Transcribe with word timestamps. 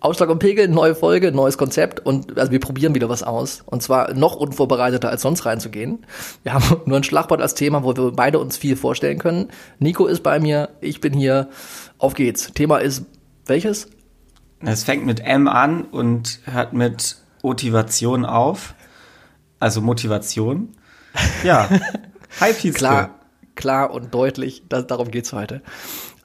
Ausschlag 0.00 0.28
und 0.28 0.38
Pegel, 0.38 0.68
neue 0.68 0.94
Folge, 0.94 1.32
neues 1.32 1.58
Konzept 1.58 1.98
und 2.00 2.38
also 2.38 2.52
wir 2.52 2.60
probieren 2.60 2.94
wieder 2.94 3.08
was 3.08 3.24
aus. 3.24 3.62
Und 3.66 3.82
zwar 3.82 4.14
noch 4.14 4.36
unvorbereiteter 4.36 5.10
als 5.10 5.22
sonst 5.22 5.44
reinzugehen. 5.44 6.06
Wir 6.44 6.54
haben 6.54 6.82
nur 6.86 6.98
ein 6.98 7.04
Schlagwort 7.04 7.40
als 7.40 7.54
Thema, 7.54 7.82
wo 7.82 7.96
wir 7.96 8.12
beide 8.12 8.38
uns 8.38 8.56
viel 8.56 8.76
vorstellen 8.76 9.18
können. 9.18 9.48
Nico 9.80 10.06
ist 10.06 10.22
bei 10.22 10.38
mir, 10.38 10.70
ich 10.80 11.00
bin 11.00 11.12
hier. 11.12 11.48
Auf 11.98 12.14
geht's. 12.14 12.52
Thema 12.52 12.78
ist 12.78 13.06
welches? 13.46 13.88
Es 14.60 14.84
fängt 14.84 15.04
mit 15.04 15.20
M 15.20 15.48
an 15.48 15.82
und 15.82 16.40
hört 16.44 16.72
mit 16.72 17.16
Motivation 17.42 18.24
auf. 18.24 18.74
Also 19.58 19.80
Motivation. 19.80 20.76
Ja. 21.42 21.68
Hi, 22.40 22.52
Pieske. 22.52 22.78
Klar, 22.78 23.10
klar 23.56 23.90
und 23.90 24.14
deutlich. 24.14 24.62
Das, 24.68 24.86
darum 24.86 25.10
geht's 25.10 25.32
heute. 25.32 25.60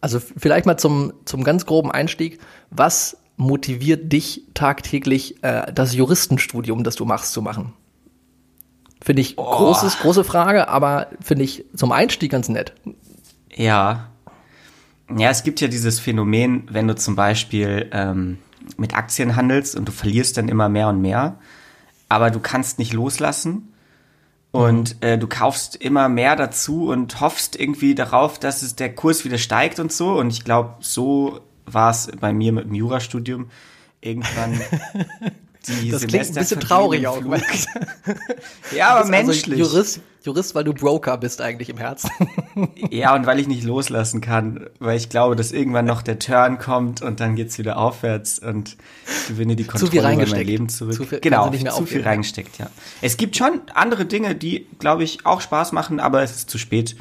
Also 0.01 0.19
vielleicht 0.19 0.65
mal 0.65 0.77
zum, 0.77 1.13
zum 1.25 1.43
ganz 1.43 1.65
groben 1.65 1.89
Einstieg. 1.89 2.39
Was 2.69 3.17
motiviert 3.37 4.11
dich 4.11 4.43
tagtäglich, 4.53 5.43
äh, 5.43 5.71
das 5.73 5.93
Juristenstudium, 5.93 6.83
das 6.83 6.95
du 6.95 7.05
machst, 7.05 7.33
zu 7.33 7.41
machen? 7.41 7.73
Finde 9.01 9.21
ich 9.21 9.37
oh. 9.37 9.43
großes, 9.43 9.99
große 9.99 10.23
Frage, 10.23 10.69
aber 10.69 11.07
finde 11.21 11.43
ich 11.43 11.65
zum 11.75 11.91
Einstieg 11.91 12.31
ganz 12.31 12.47
nett. 12.47 12.73
Ja. 13.53 14.09
Ja, 15.15 15.29
es 15.29 15.43
gibt 15.43 15.59
ja 15.61 15.67
dieses 15.67 15.99
Phänomen, 15.99 16.67
wenn 16.71 16.87
du 16.87 16.95
zum 16.95 17.15
Beispiel 17.15 17.89
ähm, 17.91 18.37
mit 18.77 18.95
Aktien 18.95 19.35
handelst 19.35 19.75
und 19.75 19.87
du 19.87 19.91
verlierst 19.91 20.37
dann 20.37 20.47
immer 20.47 20.69
mehr 20.69 20.87
und 20.87 21.01
mehr, 21.01 21.37
aber 22.07 22.31
du 22.31 22.39
kannst 22.39 22.79
nicht 22.79 22.93
loslassen 22.93 23.73
und 24.53 25.01
mhm. 25.01 25.07
äh, 25.07 25.17
du 25.17 25.27
kaufst 25.27 25.75
immer 25.75 26.07
mehr 26.09 26.35
dazu 26.35 26.87
und 26.87 27.19
hoffst 27.19 27.59
irgendwie 27.59 27.95
darauf, 27.95 28.39
dass 28.39 28.61
es 28.61 28.75
der 28.75 28.93
Kurs 28.93 29.25
wieder 29.25 29.39
steigt 29.39 29.79
und 29.79 29.91
so. 29.91 30.11
Und 30.11 30.31
ich 30.31 30.45
glaube, 30.45 30.75
so 30.79 31.41
war 31.65 31.91
es 31.91 32.09
bei 32.19 32.33
mir 32.33 32.51
mit 32.51 32.65
dem 32.65 32.73
Jurastudium 32.73 33.49
irgendwann 34.01 34.59
die 35.67 35.89
das 35.89 36.05
klingt 36.05 36.27
ein 36.27 36.33
bisschen 36.33 36.59
traurig 36.59 37.07
auch. 37.07 37.21
ja, 38.75 38.89
aber 38.89 38.99
also 38.99 39.11
menschlich. 39.11 39.61
Also 39.61 39.75
Jurist, 39.75 40.01
Jurist, 40.23 40.55
weil 40.55 40.63
du 40.63 40.73
Broker 40.73 41.17
bist 41.17 41.41
eigentlich 41.41 41.69
im 41.69 41.77
Herzen. 41.77 42.09
ja, 42.91 43.15
und 43.15 43.25
weil 43.25 43.39
ich 43.39 43.47
nicht 43.47 43.63
loslassen 43.63 44.21
kann, 44.21 44.67
weil 44.79 44.97
ich 44.97 45.09
glaube, 45.09 45.35
dass 45.35 45.51
irgendwann 45.51 45.85
noch 45.85 46.01
der 46.01 46.19
Turn 46.19 46.57
kommt 46.59 47.01
und 47.01 47.19
dann 47.19 47.35
geht's 47.35 47.57
wieder 47.57 47.77
aufwärts 47.77 48.39
und 48.39 48.77
ich 49.07 49.27
gewinne 49.29 49.55
die 49.55 49.63
Kontrolle 49.63 50.13
über 50.13 50.27
mein 50.27 50.45
Leben 50.45 50.69
zurück. 50.69 50.95
Zu 50.95 51.05
viel, 51.05 51.19
genau, 51.19 51.49
nicht 51.49 51.63
mehr 51.63 51.73
zu 51.73 51.85
viel 51.85 52.03
reingesteckt, 52.03 52.57
ja. 52.57 52.69
Es 53.01 53.17
gibt 53.17 53.37
schon 53.37 53.61
andere 53.73 54.05
Dinge, 54.05 54.35
die, 54.35 54.67
glaube 54.79 55.03
ich, 55.03 55.25
auch 55.25 55.41
Spaß 55.41 55.71
machen, 55.71 55.99
aber 55.99 56.23
es 56.23 56.31
ist 56.31 56.49
zu 56.49 56.57
spät. 56.57 56.95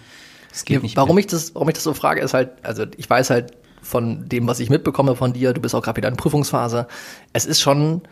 Es 0.53 0.65
geht 0.65 0.77
ja, 0.77 0.83
nicht 0.83 0.97
warum 0.97 1.17
mehr. 1.17 1.25
ich 1.25 1.27
das, 1.29 1.55
warum 1.55 1.69
ich 1.69 1.75
das 1.75 1.85
so 1.85 1.95
frage, 1.95 2.21
ist 2.21 2.35
halt, 2.35 2.51
also 2.63 2.85
ich 2.97 3.09
weiß 3.09 3.31
halt 3.31 3.55
von 3.83 4.29
dem, 4.29 4.47
was 4.47 4.61
ich 4.61 4.71
mitbekomme 4.71 5.17
von 5.17 5.33
dir, 5.33 5.53
du 5.53 5.61
bist 5.61 5.75
auch 5.75 5.83
gerade 5.83 5.99
wieder 5.99 6.09
in 6.09 6.17
Prüfungsphase. 6.17 6.87
Es 7.33 7.45
ist 7.45 7.61
schon 7.61 8.03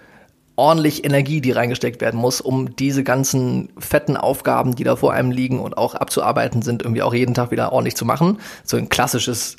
ordentlich 0.56 1.04
Energie, 1.04 1.40
die 1.40 1.52
reingesteckt 1.52 2.02
werden 2.02 2.20
muss, 2.20 2.40
um 2.40 2.76
diese 2.76 3.02
ganzen 3.02 3.70
fetten 3.78 4.16
Aufgaben, 4.16 4.74
die 4.74 4.84
da 4.84 4.96
vor 4.96 5.14
einem 5.14 5.30
liegen 5.30 5.58
und 5.58 5.78
auch 5.78 5.94
abzuarbeiten 5.94 6.60
sind, 6.60 6.82
irgendwie 6.82 7.02
auch 7.02 7.14
jeden 7.14 7.34
Tag 7.34 7.50
wieder 7.50 7.72
ordentlich 7.72 7.96
zu 7.96 8.04
machen. 8.04 8.38
So 8.64 8.76
ein 8.76 8.90
klassisches, 8.90 9.56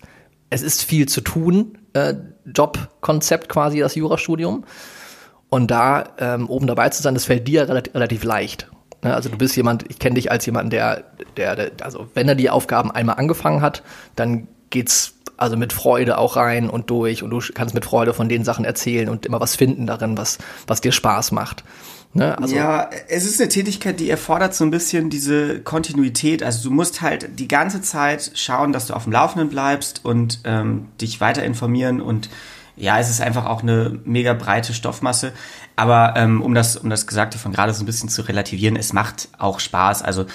es 0.52 0.62
ist 0.62 0.84
viel 0.84 1.08
zu 1.08 1.22
tun, 1.22 1.80
äh, 1.94 2.14
Jobkonzept 2.46 3.50
quasi, 3.50 3.80
das 3.80 3.96
Jurastudium. 3.96 4.64
Und 5.50 5.72
da 5.72 6.04
ähm, 6.20 6.48
oben 6.50 6.68
dabei 6.68 6.90
zu 6.90 7.02
sein, 7.02 7.14
das 7.14 7.26
fällt 7.26 7.48
dir 7.48 7.68
relativ, 7.68 7.96
relativ 7.96 8.24
leicht. 8.24 8.70
Ne? 9.04 9.16
Also 9.16 9.30
du 9.30 9.38
bist 9.38 9.56
jemand, 9.56 9.90
ich 9.90 9.98
kenne 10.00 10.16
dich 10.16 10.32
als 10.32 10.46
jemand, 10.46 10.72
der, 10.72 11.06
der, 11.36 11.56
der, 11.56 11.72
also 11.82 12.08
wenn 12.14 12.30
er 12.30 12.36
die 12.36 12.50
Aufgaben 12.50 12.92
einmal 12.92 13.18
angefangen 13.18 13.62
hat, 13.62 13.84
dann 14.16 14.48
geht's 14.70 15.16
also 15.42 15.58
mit 15.58 15.74
Freude 15.74 16.18
auch 16.18 16.36
rein 16.36 16.70
und 16.70 16.90
durch 16.90 17.24
und 17.24 17.32
du 17.32 17.42
kannst 17.54 17.74
mit 17.74 17.84
Freude 17.84 18.14
von 18.14 18.30
den 18.30 18.44
Sachen 18.44 18.64
erzählen 18.64 19.10
und 19.10 19.26
immer 19.26 19.40
was 19.40 19.56
finden 19.56 19.88
darin, 19.88 20.18
was, 20.18 20.38
was 20.68 20.82
dir 20.82 20.92
Spaß 20.92 21.32
macht. 21.32 21.64
Ne? 22.14 22.38
Also 22.38 22.56
ja, 22.56 22.90
es 23.08 23.26
ist 23.26 23.42
eine 23.42 23.50
Tätigkeit, 23.50 24.00
die 24.00 24.10
erfordert 24.10 24.54
so 24.54 24.64
ein 24.64 24.72
bisschen 24.72 25.10
diese 25.10 25.62
Kontinuität. 25.62 26.44
Also 26.44 26.70
du 26.70 26.76
musst 26.76 27.02
halt 27.02 27.40
die 27.40 27.48
ganze 27.48 27.82
Zeit 27.82 28.32
schauen, 28.36 28.72
dass 28.72 28.88
du 28.88 28.94
auf 28.94 29.06
dem 29.06 29.14
Laufenden 29.14 29.50
bleibst 29.50 30.06
und 30.06 30.42
ähm, 30.44 30.90
dich 31.00 31.22
weiter 31.22 31.44
informieren 31.44 32.02
und 32.02 32.30
ja, 32.78 33.00
es 33.00 33.10
ist 33.10 33.22
einfach 33.22 33.46
auch 33.46 33.64
eine 33.64 34.00
mega 34.06 34.34
breite 34.34 34.74
Stoffmasse. 34.74 35.34
Aber 35.76 36.14
ähm, 36.18 36.42
um 36.42 36.54
das, 36.54 36.78
um 36.78 36.90
das 36.90 37.06
Gesagte 37.06 37.38
von 37.38 37.52
gerade 37.52 37.74
so 37.74 37.84
ein 37.84 37.86
bisschen 37.86 38.10
zu 38.10 38.22
relativieren, 38.22 38.76
es 38.76 38.94
macht 38.94 39.30
auch 39.38 39.60
Spaß. 39.60 40.02
Also 40.02 40.26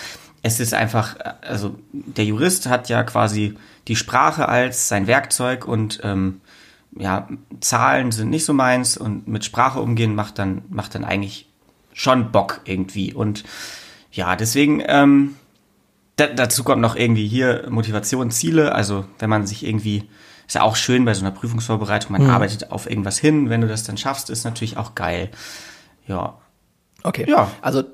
es 0.43 0.61
ist 0.61 0.75
einfach, 0.75 1.17
also 1.43 1.77
der 1.93 2.25
Jurist 2.25 2.67
hat 2.67 2.89
ja 2.89 3.03
quasi 3.03 3.57
die 3.89 3.97
Sprache 3.97 4.49
als 4.49 4.89
sein 4.89 5.07
Werkzeug 5.07 5.67
und 5.67 6.01
ähm, 6.03 6.41
ja, 6.99 7.29
Zahlen 7.61 8.11
sind 8.11 8.31
nicht 8.31 8.45
so 8.45 8.53
meins 8.53 8.97
und 8.97 9.29
mit 9.29 9.45
Sprache 9.45 9.81
umgehen 9.81 10.15
macht 10.15 10.39
dann, 10.39 10.63
macht 10.69 10.95
dann 10.95 11.05
eigentlich 11.05 11.49
schon 11.93 12.33
Bock 12.33 12.61
irgendwie. 12.65 13.13
Und 13.13 13.45
ja, 14.13 14.37
deswegen, 14.37 14.83
ähm, 14.87 15.37
da, 16.17 16.27
dazu 16.27 16.65
kommt 16.65 16.81
noch 16.81 16.97
irgendwie 16.97 17.29
hier 17.29 17.67
Motivation, 17.69 18.31
Ziele. 18.31 18.75
Also 18.75 19.05
wenn 19.19 19.31
man 19.31 19.47
sich 19.47 19.67
irgendwie, 19.67 20.09
ist 20.47 20.55
ja 20.55 20.63
auch 20.63 20.77
schön 20.77 21.05
bei 21.05 21.15
so 21.15 21.21
einer 21.21 21.35
Prüfungsvorbereitung, 21.35 22.13
man 22.13 22.25
mhm. 22.25 22.31
arbeitet 22.31 22.71
auf 22.71 22.89
irgendwas 22.89 23.19
hin. 23.19 23.51
Wenn 23.51 23.61
du 23.61 23.69
das 23.69 23.85
dann 23.85 23.99
schaffst, 23.99 24.31
ist 24.31 24.45
natürlich 24.45 24.79
auch 24.79 24.95
geil. 24.95 25.31
Ja. 26.07 26.39
Okay. 27.03 27.27
Ja. 27.29 27.51
Also 27.61 27.85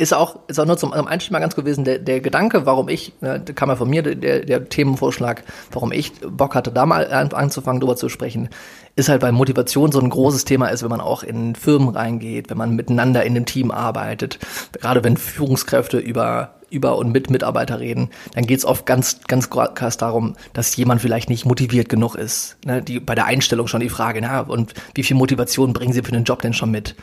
ist 0.00 0.14
auch, 0.14 0.40
ist 0.48 0.58
auch 0.58 0.64
nur 0.64 0.78
zum, 0.78 0.92
zum 0.92 1.06
Einstieg 1.06 1.30
mal 1.32 1.40
ganz 1.40 1.54
gewesen, 1.54 1.84
der, 1.84 1.98
der 1.98 2.20
Gedanke, 2.20 2.64
warum 2.64 2.88
ich, 2.88 3.12
ne, 3.20 3.44
kam 3.54 3.68
ja 3.68 3.76
von 3.76 3.88
mir 3.88 4.02
der, 4.02 4.40
der 4.46 4.68
Themenvorschlag, 4.68 5.44
warum 5.72 5.92
ich 5.92 6.12
Bock 6.22 6.54
hatte, 6.54 6.72
da 6.72 6.86
mal 6.86 7.06
anzufangen, 7.12 7.80
drüber 7.80 7.96
zu 7.96 8.08
sprechen, 8.08 8.48
ist 8.96 9.10
halt, 9.10 9.20
weil 9.20 9.32
Motivation 9.32 9.92
so 9.92 10.00
ein 10.00 10.08
großes 10.08 10.46
Thema 10.46 10.68
ist, 10.68 10.82
wenn 10.82 10.90
man 10.90 11.02
auch 11.02 11.22
in 11.22 11.54
Firmen 11.54 11.90
reingeht, 11.90 12.48
wenn 12.48 12.56
man 12.56 12.74
miteinander 12.74 13.24
in 13.24 13.34
dem 13.34 13.44
Team 13.44 13.70
arbeitet, 13.70 14.38
gerade 14.80 15.04
wenn 15.04 15.18
Führungskräfte 15.18 15.98
über 15.98 16.54
über 16.70 16.96
und 16.96 17.12
mit 17.12 17.30
Mitarbeiter 17.30 17.80
reden, 17.80 18.10
dann 18.34 18.46
geht 18.46 18.58
es 18.58 18.64
oft 18.64 18.86
ganz, 18.86 19.20
ganz 19.26 19.50
krass 19.50 19.96
darum, 19.96 20.36
dass 20.52 20.74
jemand 20.76 21.00
vielleicht 21.00 21.28
nicht 21.28 21.44
motiviert 21.44 21.88
genug 21.88 22.14
ist. 22.14 22.56
Ne? 22.64 22.82
Die, 22.82 23.00
bei 23.00 23.14
der 23.14 23.26
Einstellung 23.26 23.66
schon 23.66 23.80
die 23.80 23.88
Frage, 23.88 24.20
na, 24.22 24.40
und 24.40 24.74
wie 24.94 25.02
viel 25.02 25.16
Motivation 25.16 25.72
bringen 25.72 25.92
sie 25.92 26.02
für 26.02 26.12
den 26.12 26.24
Job 26.24 26.42
denn 26.42 26.54
schon 26.54 26.70
mit? 26.70 26.94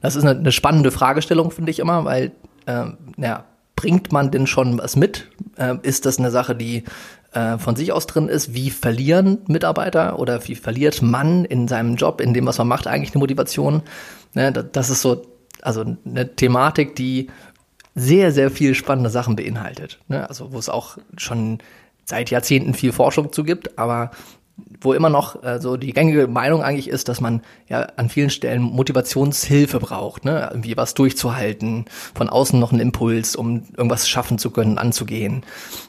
Das 0.00 0.16
ist 0.16 0.24
eine, 0.24 0.38
eine 0.38 0.52
spannende 0.52 0.90
Fragestellung, 0.90 1.50
finde 1.50 1.70
ich 1.70 1.80
immer, 1.80 2.04
weil, 2.04 2.32
äh, 2.66 2.84
ja, 3.16 3.44
bringt 3.74 4.12
man 4.12 4.30
denn 4.30 4.46
schon 4.46 4.78
was 4.78 4.96
mit? 4.96 5.28
Äh, 5.56 5.76
ist 5.82 6.06
das 6.06 6.18
eine 6.18 6.30
Sache, 6.30 6.54
die 6.54 6.84
äh, 7.32 7.58
von 7.58 7.76
sich 7.76 7.92
aus 7.92 8.06
drin 8.06 8.28
ist? 8.28 8.54
Wie 8.54 8.70
verlieren 8.70 9.38
Mitarbeiter 9.46 10.18
oder 10.18 10.46
wie 10.48 10.54
verliert 10.54 11.02
man 11.02 11.44
in 11.44 11.68
seinem 11.68 11.96
Job, 11.96 12.20
in 12.20 12.34
dem, 12.34 12.46
was 12.46 12.58
man 12.58 12.68
macht, 12.68 12.86
eigentlich 12.86 13.12
eine 13.12 13.20
Motivation? 13.20 13.82
Ne, 14.34 14.52
das 14.52 14.90
ist 14.90 15.02
so, 15.02 15.22
also 15.62 15.84
eine 16.04 16.34
Thematik, 16.34 16.96
die 16.96 17.28
sehr, 17.94 18.30
sehr 18.32 18.50
viel 18.50 18.74
spannende 18.74 19.10
Sachen 19.10 19.36
beinhaltet. 19.36 19.98
Ne? 20.08 20.28
Also 20.28 20.52
wo 20.52 20.58
es 20.58 20.68
auch 20.68 20.98
schon 21.16 21.58
seit 22.04 22.30
Jahrzehnten 22.30 22.74
viel 22.74 22.92
Forschung 22.92 23.32
zu 23.32 23.42
gibt, 23.42 23.78
aber 23.78 24.10
wo 24.80 24.94
immer 24.94 25.10
noch 25.10 25.42
äh, 25.42 25.60
so 25.60 25.76
die 25.76 25.92
gängige 25.92 26.28
Meinung 26.28 26.62
eigentlich 26.62 26.88
ist, 26.88 27.08
dass 27.08 27.20
man 27.20 27.42
ja 27.68 27.88
an 27.96 28.08
vielen 28.08 28.30
Stellen 28.30 28.62
Motivationshilfe 28.62 29.78
braucht, 29.78 30.24
ne? 30.24 30.48
irgendwie 30.50 30.76
was 30.76 30.94
durchzuhalten, 30.94 31.84
von 32.14 32.28
außen 32.28 32.58
noch 32.58 32.72
einen 32.72 32.80
Impuls, 32.80 33.36
um 33.36 33.64
irgendwas 33.76 34.08
schaffen 34.08 34.38
zu 34.38 34.50
können, 34.50 34.78
anzugehen. 34.78 35.42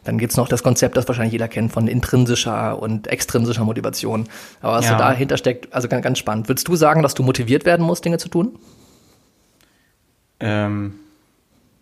Dann 0.04 0.18
gibt's 0.18 0.36
noch 0.36 0.50
das 0.50 0.64
Konzept, 0.64 0.98
das 0.98 1.08
wahrscheinlich 1.08 1.32
jeder 1.32 1.48
kennt, 1.48 1.72
von 1.72 1.88
intrinsischer 1.88 2.82
und 2.82 3.08
extrinsischer 3.08 3.64
Motivation. 3.64 4.28
Aber 4.62 4.74
was 4.74 4.86
ja. 4.86 4.92
so 4.92 4.98
dahinter 4.98 5.38
steckt, 5.38 5.74
also 5.74 5.88
ganz, 5.88 6.04
ganz 6.04 6.18
spannend. 6.18 6.50
Würdest 6.50 6.68
du 6.68 6.76
sagen, 6.76 7.04
dass 7.04 7.14
du 7.14 7.24
motiviert 7.24 7.66
werden 7.66 7.86
musst, 7.86 8.04
Dinge 8.04 8.18
zu 8.18 8.28
tun? 8.28 8.60
Ähm 10.40 10.96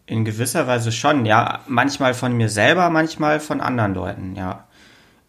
in 0.08 0.24
gewisser 0.24 0.68
Weise 0.68 0.92
schon, 0.92 1.26
ja. 1.26 1.62
Manchmal 1.68 2.14
von 2.14 2.34
mir 2.38 2.50
selber, 2.50 2.92
manchmal 2.92 3.40
von 3.40 3.60
anderen 3.60 3.96
Leuten, 3.96 4.36
ja. 4.36 4.66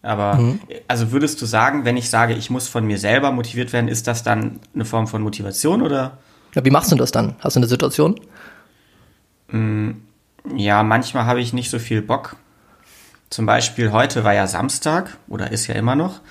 Aber 0.01 0.35
mhm. 0.35 0.59
also 0.87 1.11
würdest 1.11 1.41
du 1.41 1.45
sagen, 1.45 1.85
wenn 1.85 1.97
ich 1.97 2.09
sage, 2.09 2.33
ich 2.33 2.49
muss 2.49 2.67
von 2.67 2.85
mir 2.85 2.97
selber 2.97 3.31
motiviert 3.31 3.73
werden, 3.73 3.87
ist 3.87 4.07
das 4.07 4.23
dann 4.23 4.59
eine 4.73 4.85
Form 4.85 5.07
von 5.07 5.21
Motivation 5.21 5.81
oder? 5.81 6.17
Ja, 6.55 6.63
wie 6.63 6.69
machst 6.69 6.91
du 6.91 6.95
das 6.95 7.11
dann? 7.11 7.35
Hast 7.39 7.55
du 7.55 7.59
eine 7.59 7.67
Situation? 7.67 8.19
Mm, 9.49 9.91
ja, 10.55 10.83
manchmal 10.83 11.25
habe 11.25 11.41
ich 11.41 11.53
nicht 11.53 11.69
so 11.69 11.79
viel 11.79 12.01
Bock. 12.01 12.35
Zum 13.29 13.45
Beispiel 13.45 13.91
heute 13.91 14.23
war 14.23 14.33
ja 14.33 14.47
Samstag 14.47 15.17
oder 15.27 15.51
ist 15.51 15.67
ja 15.67 15.75
immer 15.75 15.95
noch. 15.95 16.21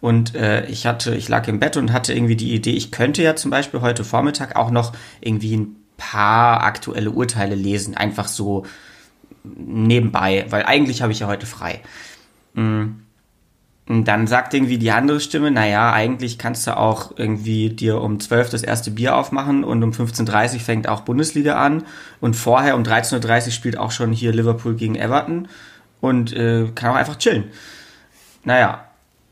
Und 0.00 0.34
äh, 0.34 0.66
ich 0.66 0.86
hatte, 0.86 1.14
ich 1.14 1.28
lag 1.28 1.48
im 1.48 1.58
Bett 1.58 1.76
und 1.76 1.92
hatte 1.92 2.12
irgendwie 2.12 2.36
die 2.36 2.54
Idee, 2.54 2.72
ich 2.72 2.92
könnte 2.92 3.22
ja 3.22 3.34
zum 3.34 3.50
Beispiel 3.50 3.80
heute 3.80 4.04
Vormittag 4.04 4.56
auch 4.56 4.70
noch 4.70 4.92
irgendwie 5.20 5.56
ein 5.56 5.76
paar 5.96 6.62
aktuelle 6.62 7.10
Urteile 7.10 7.54
lesen, 7.54 7.96
einfach 7.96 8.28
so 8.28 8.66
nebenbei, 9.44 10.46
weil 10.50 10.64
eigentlich 10.64 11.02
habe 11.02 11.12
ich 11.12 11.20
ja 11.20 11.26
heute 11.26 11.46
frei. 11.46 11.80
Mm. 12.54 13.05
Und 13.88 14.06
dann 14.06 14.26
sagt 14.26 14.52
irgendwie 14.52 14.78
die 14.78 14.90
andere 14.90 15.20
Stimme, 15.20 15.52
naja, 15.52 15.92
eigentlich 15.92 16.38
kannst 16.38 16.66
du 16.66 16.76
auch 16.76 17.12
irgendwie 17.16 17.70
dir 17.70 18.00
um 18.00 18.18
12 18.18 18.50
das 18.50 18.62
erste 18.64 18.90
Bier 18.90 19.16
aufmachen 19.16 19.62
und 19.62 19.82
um 19.84 19.92
15.30 19.92 20.54
Uhr 20.54 20.60
fängt 20.60 20.88
auch 20.88 21.02
Bundesliga 21.02 21.54
an 21.64 21.84
und 22.20 22.34
vorher 22.34 22.74
um 22.74 22.82
13.30 22.82 23.46
Uhr 23.46 23.52
spielt 23.52 23.78
auch 23.78 23.92
schon 23.92 24.12
hier 24.12 24.32
Liverpool 24.32 24.74
gegen 24.74 24.96
Everton 24.96 25.46
und 26.00 26.32
äh, 26.32 26.66
kann 26.74 26.90
auch 26.90 26.96
einfach 26.96 27.16
chillen. 27.16 27.44
Naja, 28.44 28.86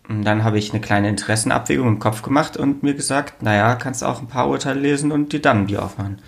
Und 0.08 0.22
dann 0.24 0.44
habe 0.44 0.58
ich 0.58 0.70
eine 0.70 0.80
kleine 0.80 1.08
Interessenabwägung 1.08 1.88
im 1.88 1.98
Kopf 1.98 2.22
gemacht 2.22 2.56
und 2.56 2.82
mir 2.82 2.94
gesagt, 2.94 3.42
naja, 3.42 3.74
kannst 3.74 4.04
auch 4.04 4.20
ein 4.20 4.28
paar 4.28 4.48
Urteile 4.48 4.80
lesen 4.80 5.12
und 5.12 5.32
dir 5.32 5.40
dann 5.40 5.60
ein 5.60 5.66
Bier 5.66 5.82
aufmachen. 5.82 6.18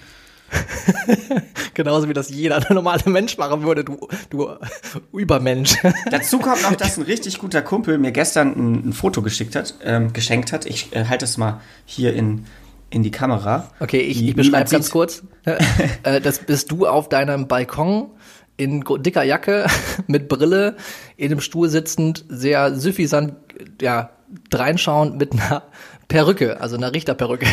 Genauso 1.74 2.08
wie 2.08 2.12
das 2.12 2.30
jeder 2.30 2.62
normale 2.72 3.08
Mensch 3.10 3.36
machen 3.38 3.62
würde, 3.62 3.84
du, 3.84 4.08
du 4.30 4.48
Übermensch. 5.12 5.76
Dazu 6.10 6.38
kommt 6.38 6.62
noch, 6.62 6.74
dass 6.74 6.96
ein 6.96 7.02
richtig 7.02 7.38
guter 7.38 7.62
Kumpel 7.62 7.98
mir 7.98 8.12
gestern 8.12 8.52
ein, 8.56 8.88
ein 8.88 8.92
Foto 8.92 9.22
geschickt 9.22 9.56
hat, 9.56 9.74
ähm, 9.82 10.12
geschenkt 10.12 10.52
hat. 10.52 10.66
Ich 10.66 10.94
äh, 10.94 11.04
halte 11.04 11.24
es 11.24 11.36
mal 11.36 11.60
hier 11.84 12.14
in, 12.14 12.46
in 12.90 13.02
die 13.02 13.10
Kamera. 13.10 13.70
Okay, 13.80 14.00
ich, 14.00 14.22
ich 14.22 14.34
beschreibe 14.34 14.70
ganz 14.70 14.90
kurz. 14.90 15.22
äh, 16.02 16.20
das 16.20 16.38
bist 16.38 16.70
du 16.70 16.86
auf 16.86 17.08
deinem 17.08 17.48
Balkon 17.48 18.10
in 18.56 18.84
dicker 19.00 19.22
Jacke, 19.22 19.66
mit 20.06 20.28
Brille, 20.28 20.76
in 21.16 21.30
dem 21.30 21.40
Stuhl 21.40 21.68
sitzend, 21.68 22.24
sehr 22.28 22.74
süffisant, 22.74 23.34
ja, 23.80 24.10
dreinschauend 24.50 25.18
mit 25.18 25.32
einer 25.32 25.62
Perücke, 26.08 26.60
also 26.60 26.76
einer 26.76 26.92
Richterperücke. 26.92 27.46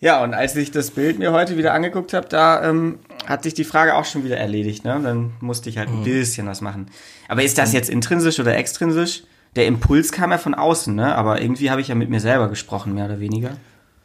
Ja, 0.00 0.24
und 0.24 0.32
als 0.32 0.56
ich 0.56 0.70
das 0.70 0.90
Bild 0.90 1.18
mir 1.18 1.32
heute 1.32 1.58
wieder 1.58 1.74
angeguckt 1.74 2.14
habe, 2.14 2.26
da 2.26 2.66
ähm, 2.68 3.00
hat 3.26 3.42
sich 3.42 3.52
die 3.52 3.64
Frage 3.64 3.94
auch 3.94 4.06
schon 4.06 4.24
wieder 4.24 4.38
erledigt. 4.38 4.82
Ne? 4.84 4.98
Dann 5.02 5.32
musste 5.40 5.68
ich 5.68 5.76
halt 5.76 5.88
ein 5.88 6.00
mhm. 6.00 6.04
bisschen 6.04 6.46
was 6.46 6.62
machen. 6.62 6.86
Aber 7.28 7.42
ist 7.42 7.58
das 7.58 7.74
jetzt 7.74 7.90
intrinsisch 7.90 8.40
oder 8.40 8.56
extrinsisch? 8.56 9.24
Der 9.56 9.66
Impuls 9.66 10.10
kam 10.10 10.30
ja 10.30 10.38
von 10.38 10.54
außen, 10.54 10.94
ne? 10.94 11.14
aber 11.14 11.42
irgendwie 11.42 11.70
habe 11.70 11.82
ich 11.82 11.88
ja 11.88 11.94
mit 11.94 12.08
mir 12.08 12.20
selber 12.20 12.48
gesprochen, 12.48 12.94
mehr 12.94 13.04
oder 13.06 13.20
weniger. 13.20 13.50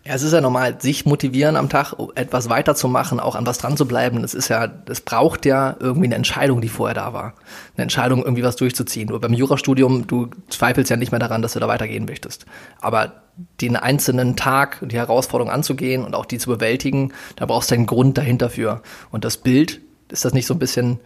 Ja, 0.08 0.14
es 0.14 0.22
ist 0.22 0.34
ja 0.34 0.42
normal, 0.42 0.80
sich 0.80 1.08
motivieren 1.08 1.56
am 1.56 1.68
Tag, 1.68 1.96
etwas 2.14 2.48
weiterzumachen, 2.48 3.20
auch 3.20 3.34
an 3.34 3.48
was 3.48 3.58
dran 3.58 3.76
zu 3.76 3.88
bleiben. 3.88 4.22
Das 4.22 4.36
ist 4.36 4.50
ja, 4.50 4.68
das 4.68 5.02
braucht 5.02 5.48
ja 5.48 5.76
irgendwie 5.80 6.06
eine 6.06 6.14
Entscheidung, 6.16 6.62
die 6.62 6.70
vorher 6.70 6.94
da 6.94 7.12
war. 7.12 7.34
Eine 7.76 7.84
Entscheidung, 7.84 8.22
irgendwie 8.22 8.44
was 8.44 8.56
durchzuziehen. 8.56 9.10
Nur 9.10 9.20
beim 9.20 9.34
Jurastudium, 9.34 10.06
du 10.06 10.30
zweifelst 10.50 10.92
ja 10.92 10.98
nicht 10.98 11.12
mehr 11.12 11.20
daran, 11.20 11.42
dass 11.42 11.54
du 11.54 11.60
da 11.60 11.68
weitergehen 11.68 12.06
möchtest. 12.06 12.46
Aber 12.80 13.24
den 13.62 13.76
einzelnen 13.76 14.36
Tag, 14.36 14.78
die 14.84 14.96
Herausforderung 14.96 15.52
anzugehen 15.52 16.06
und 16.06 16.14
auch 16.14 16.28
die 16.28 16.38
zu 16.38 16.52
bewältigen, 16.52 17.12
da 17.36 17.48
brauchst 17.48 17.72
du 17.72 17.76
einen 17.76 17.88
Grund 17.88 18.16
dahinter 18.20 18.52
für. 18.52 18.84
Und 19.10 19.26
das 19.26 19.38
Bild, 19.38 19.82
ist 20.10 20.24
das 20.24 20.34
nicht 20.34 20.46
so 20.46 20.54
ein 20.54 20.60
bisschen, 20.60 21.00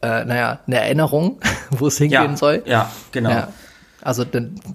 äh, 0.00 0.24
naja, 0.24 0.60
eine 0.68 0.76
Erinnerung, 0.76 1.40
wo 1.70 1.88
es 1.88 1.98
hingehen 1.98 2.30
ja, 2.30 2.36
soll? 2.36 2.62
Ja, 2.66 2.92
genau. 3.10 3.30
Ja. 3.30 3.48
Also 4.04 4.24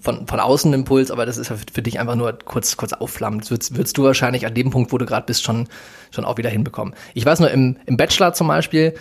von, 0.02 0.28
von 0.28 0.40
außen 0.40 0.74
Impuls, 0.74 1.12
aber 1.12 1.26
das 1.28 1.38
ist 1.38 1.48
für 1.72 1.82
dich 1.82 2.00
einfach 2.00 2.16
nur 2.16 2.34
kurz, 2.34 2.76
kurz 2.78 2.94
aufflammen. 2.94 3.40
Das 3.40 3.52
würdest, 3.52 3.78
würdest 3.78 3.98
du 3.98 4.04
wahrscheinlich 4.04 4.48
an 4.48 4.56
dem 4.56 4.72
Punkt, 4.72 4.92
wo 4.92 4.98
du 4.98 5.06
gerade 5.06 5.28
bist, 5.28 5.44
schon, 5.44 5.68
schon 6.10 6.26
auch 6.26 6.38
wieder 6.38 6.50
hinbekommen. 6.50 6.96
Ich 7.14 7.26
weiß 7.26 7.40
nur, 7.40 7.52
im, 7.52 7.78
im 7.86 7.96
Bachelor 7.96 8.34
zum 8.34 8.48
Beispiel, 8.48 8.96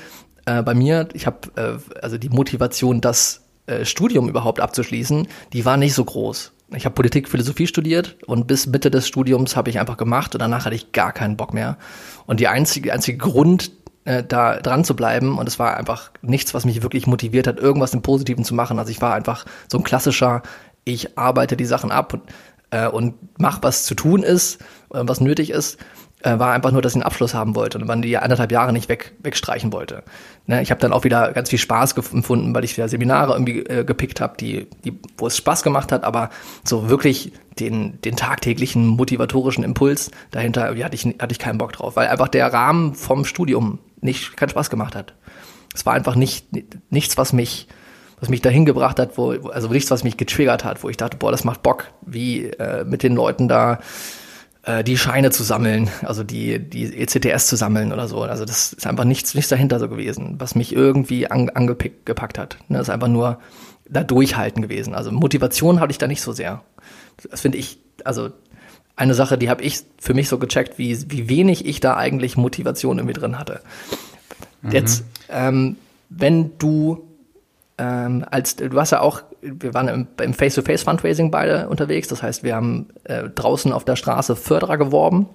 äh, 0.44 0.62
bei 0.62 0.74
mir, 0.74 1.08
ich 1.14 1.26
habe 1.26 1.38
äh, 1.56 2.00
also 2.02 2.18
die 2.18 2.28
Motivation, 2.28 3.00
das 3.00 3.42
äh, 3.66 3.84
Studium 3.84 4.28
überhaupt 4.28 4.60
abzuschließen, 4.60 5.28
die 5.52 5.64
war 5.64 5.76
nicht 5.78 5.94
so 5.94 6.04
groß. 6.04 6.52
Ich 6.74 6.84
habe 6.84 6.94
Politik, 6.94 7.28
Philosophie 7.28 7.66
studiert 7.66 8.18
und 8.26 8.46
bis 8.46 8.66
Mitte 8.66 8.90
des 8.90 9.08
Studiums 9.08 9.56
habe 9.56 9.70
ich 9.70 9.80
einfach 9.80 9.96
gemacht 9.96 10.34
und 10.34 10.40
danach 10.40 10.66
hatte 10.66 10.74
ich 10.74 10.92
gar 10.92 11.12
keinen 11.12 11.38
Bock 11.38 11.54
mehr. 11.54 11.78
Und 12.26 12.40
die 12.40 12.48
einzige, 12.48 12.92
einzige 12.92 13.16
Grund, 13.16 13.72
äh, 14.08 14.24
da 14.24 14.56
dran 14.56 14.84
zu 14.84 14.96
bleiben. 14.96 15.38
Und 15.38 15.46
es 15.46 15.58
war 15.58 15.76
einfach 15.76 16.10
nichts, 16.22 16.54
was 16.54 16.64
mich 16.64 16.82
wirklich 16.82 17.06
motiviert 17.06 17.46
hat, 17.46 17.58
irgendwas 17.58 17.92
im 17.92 18.02
Positiven 18.02 18.44
zu 18.44 18.54
machen. 18.54 18.78
Also 18.78 18.90
ich 18.90 19.02
war 19.02 19.14
einfach 19.14 19.44
so 19.70 19.76
ein 19.76 19.84
klassischer, 19.84 20.42
ich 20.84 21.18
arbeite 21.18 21.56
die 21.56 21.66
Sachen 21.66 21.90
ab 21.90 22.14
und, 22.14 22.22
äh, 22.70 22.88
und 22.88 23.14
mach, 23.38 23.62
was 23.62 23.84
zu 23.84 23.94
tun 23.94 24.22
ist, 24.22 24.62
äh, 24.94 25.02
was 25.02 25.20
nötig 25.20 25.50
ist 25.50 25.78
äh, 26.22 26.38
war 26.38 26.52
einfach 26.52 26.72
nur, 26.72 26.82
dass 26.82 26.92
ich 26.92 26.96
einen 26.96 27.04
Abschluss 27.04 27.34
haben 27.34 27.54
wollte 27.54 27.78
und 27.78 27.86
man 27.86 28.02
die 28.02 28.16
anderthalb 28.18 28.50
Jahre 28.50 28.72
nicht 28.72 28.88
weg, 28.88 29.12
wegstreichen 29.22 29.72
wollte. 29.72 30.02
Ne, 30.46 30.62
ich 30.62 30.70
habe 30.70 30.80
dann 30.80 30.92
auch 30.92 31.04
wieder 31.04 31.32
ganz 31.32 31.50
viel 31.50 31.58
Spaß 31.58 31.94
empfunden, 32.12 32.54
weil 32.54 32.64
ich 32.64 32.76
wieder 32.76 32.88
Seminare 32.88 33.32
irgendwie 33.34 33.60
äh, 33.60 33.84
gepickt 33.84 34.20
habe, 34.20 34.36
die, 34.38 34.66
die, 34.84 34.98
wo 35.16 35.26
es 35.26 35.36
Spaß 35.36 35.62
gemacht 35.62 35.92
hat, 35.92 36.04
aber 36.04 36.30
so 36.64 36.88
wirklich 36.88 37.32
den, 37.60 38.00
den 38.02 38.16
tagtäglichen 38.16 38.86
motivatorischen 38.86 39.64
Impuls 39.64 40.10
dahinter 40.30 40.68
hatte 40.68 40.94
ich, 40.94 41.04
hatte 41.04 41.32
ich 41.32 41.38
keinen 41.38 41.58
Bock 41.58 41.72
drauf, 41.72 41.96
weil 41.96 42.08
einfach 42.08 42.28
der 42.28 42.52
Rahmen 42.52 42.94
vom 42.94 43.24
Studium 43.24 43.78
nicht 44.00 44.36
keinen 44.36 44.50
Spaß 44.50 44.70
gemacht 44.70 44.94
hat. 44.94 45.14
Es 45.74 45.86
war 45.86 45.94
einfach 45.94 46.14
nicht 46.14 46.46
nichts, 46.90 47.16
was 47.16 47.32
mich 47.32 47.68
was 48.20 48.28
mich 48.28 48.42
dahin 48.42 48.64
gebracht 48.64 48.98
hat, 48.98 49.16
wo 49.16 49.30
also 49.48 49.68
nichts, 49.68 49.90
was 49.90 50.02
mich 50.02 50.16
getriggert 50.16 50.64
hat, 50.64 50.82
wo 50.82 50.88
ich 50.88 50.96
dachte, 50.96 51.16
boah, 51.16 51.30
das 51.30 51.44
macht 51.44 51.62
Bock, 51.62 51.84
wie 52.04 52.46
äh, 52.46 52.84
mit 52.84 53.02
den 53.02 53.14
Leuten 53.14 53.46
da 53.46 53.78
äh, 54.64 54.82
die 54.82 54.98
Scheine 54.98 55.30
zu 55.30 55.42
sammeln, 55.42 55.88
also 56.02 56.24
die, 56.24 56.58
die 56.58 56.96
ECTS 57.00 57.46
zu 57.46 57.56
sammeln 57.56 57.92
oder 57.92 58.08
so. 58.08 58.22
Also 58.22 58.44
das 58.44 58.72
ist 58.72 58.86
einfach 58.86 59.04
nichts, 59.04 59.34
nichts 59.34 59.48
dahinter 59.48 59.78
so 59.78 59.88
gewesen, 59.88 60.36
was 60.38 60.54
mich 60.54 60.74
irgendwie 60.74 61.30
an, 61.30 61.50
gepackt 62.04 62.38
hat. 62.38 62.58
Ne, 62.68 62.78
das 62.78 62.88
ist 62.88 62.94
einfach 62.94 63.08
nur 63.08 63.38
da 63.88 64.04
durchhalten 64.04 64.62
gewesen. 64.62 64.94
Also 64.94 65.12
Motivation 65.12 65.80
hatte 65.80 65.92
ich 65.92 65.98
da 65.98 66.06
nicht 66.06 66.20
so 66.20 66.32
sehr. 66.32 66.62
Das 67.30 67.40
finde 67.40 67.58
ich, 67.58 67.78
also 68.04 68.30
eine 68.98 69.14
Sache, 69.14 69.38
die 69.38 69.48
habe 69.48 69.62
ich 69.62 69.80
für 69.98 70.14
mich 70.14 70.28
so 70.28 70.38
gecheckt, 70.38 70.78
wie, 70.78 71.10
wie 71.10 71.28
wenig 71.28 71.66
ich 71.66 71.80
da 71.80 71.96
eigentlich 71.96 72.36
Motivation 72.36 72.98
irgendwie 72.98 73.18
drin 73.18 73.38
hatte. 73.38 73.60
Mhm. 74.62 74.72
Jetzt, 74.72 75.04
ähm, 75.30 75.76
wenn 76.08 76.58
du 76.58 77.04
ähm, 77.78 78.24
als 78.28 78.56
du 78.56 78.78
hast 78.78 78.90
ja 78.90 79.00
auch, 79.00 79.22
wir 79.40 79.72
waren 79.72 79.88
im, 79.88 80.06
im 80.20 80.34
Face-to-Face 80.34 80.82
Fundraising 80.82 81.30
beide 81.30 81.68
unterwegs. 81.68 82.08
Das 82.08 82.22
heißt, 82.22 82.42
wir 82.42 82.56
haben 82.56 82.88
äh, 83.04 83.28
draußen 83.28 83.72
auf 83.72 83.84
der 83.84 83.94
Straße 83.94 84.34
Förderer 84.34 84.78
geworben 84.78 85.28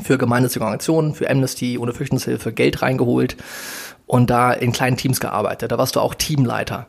für 0.00 0.18
gemeinnützige 0.18 0.64
Organisationen, 0.64 1.14
für 1.14 1.28
Amnesty, 1.28 1.78
ohne 1.78 1.92
Flüchtlingshilfe 1.92 2.52
Geld 2.52 2.82
reingeholt 2.82 3.36
und 4.06 4.30
da 4.30 4.52
in 4.52 4.72
kleinen 4.72 4.96
Teams 4.96 5.20
gearbeitet. 5.20 5.72
Da 5.72 5.78
warst 5.78 5.96
du 5.96 6.00
auch 6.00 6.14
Teamleiter. 6.14 6.86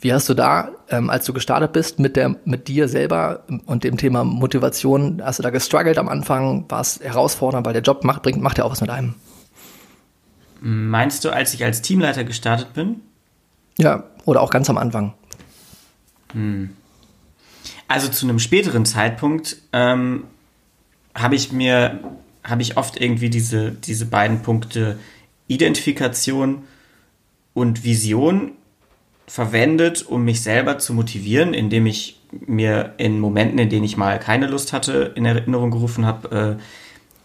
Wie 0.00 0.12
hast 0.12 0.28
du 0.28 0.34
da, 0.34 0.70
ähm, 0.90 1.08
als 1.10 1.24
du 1.24 1.32
gestartet 1.32 1.72
bist, 1.72 1.98
mit 1.98 2.16
der, 2.16 2.36
mit 2.44 2.68
dir 2.68 2.88
selber 2.88 3.44
und 3.64 3.84
dem 3.84 3.96
Thema 3.96 4.24
Motivation, 4.24 5.22
hast 5.24 5.38
du 5.38 5.42
da 5.42 5.50
gestruggelt 5.50 5.98
am 5.98 6.08
Anfang? 6.08 6.66
War 6.68 6.80
es 6.80 7.00
herausfordernd, 7.00 7.66
weil 7.66 7.72
der 7.72 7.82
Job 7.82 8.04
macht, 8.04 8.22
bringt, 8.22 8.42
macht 8.42 8.58
ja 8.58 8.64
auch 8.64 8.72
was 8.72 8.80
mit 8.80 8.90
einem? 8.90 9.14
Meinst 10.60 11.24
du, 11.24 11.30
als 11.30 11.54
ich 11.54 11.64
als 11.64 11.82
Teamleiter 11.82 12.24
gestartet 12.24 12.72
bin? 12.74 13.00
Ja, 13.78 14.04
oder 14.24 14.40
auch 14.42 14.50
ganz 14.50 14.68
am 14.68 14.78
Anfang. 14.78 15.14
Hm. 16.32 16.70
Also 17.88 18.08
zu 18.08 18.26
einem 18.26 18.38
späteren 18.38 18.84
Zeitpunkt 18.84 19.56
ähm, 19.72 20.24
habe 21.14 21.34
ich 21.34 21.52
mir, 21.52 22.00
habe 22.46 22.62
ich 22.62 22.76
oft 22.76 23.00
irgendwie 23.00 23.30
diese, 23.30 23.72
diese 23.72 24.06
beiden 24.06 24.42
Punkte 24.42 24.98
Identifikation 25.48 26.64
und 27.54 27.84
Vision 27.84 28.52
verwendet, 29.26 30.06
um 30.06 30.24
mich 30.24 30.42
selber 30.42 30.78
zu 30.78 30.94
motivieren, 30.94 31.54
indem 31.54 31.86
ich 31.86 32.20
mir 32.30 32.94
in 32.98 33.20
Momenten, 33.20 33.58
in 33.58 33.70
denen 33.70 33.84
ich 33.84 33.96
mal 33.96 34.18
keine 34.18 34.46
Lust 34.46 34.72
hatte, 34.72 35.12
in 35.14 35.24
Erinnerung 35.24 35.70
gerufen 35.70 36.06
habe, 36.06 36.56
äh, 36.58 36.62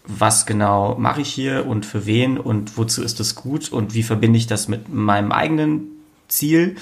was 0.04 0.46
genau 0.46 0.96
mache 0.96 1.20
ich 1.20 1.28
hier 1.28 1.66
und 1.66 1.86
für 1.86 2.06
wen 2.06 2.38
und 2.38 2.76
wozu 2.76 3.02
ist 3.02 3.20
das 3.20 3.36
gut 3.36 3.70
und 3.70 3.94
wie 3.94 4.02
verbinde 4.02 4.36
ich 4.36 4.48
das 4.48 4.66
mit 4.66 4.92
meinem 4.92 5.30
eigenen 5.30 5.82
Ziel. 6.26 6.76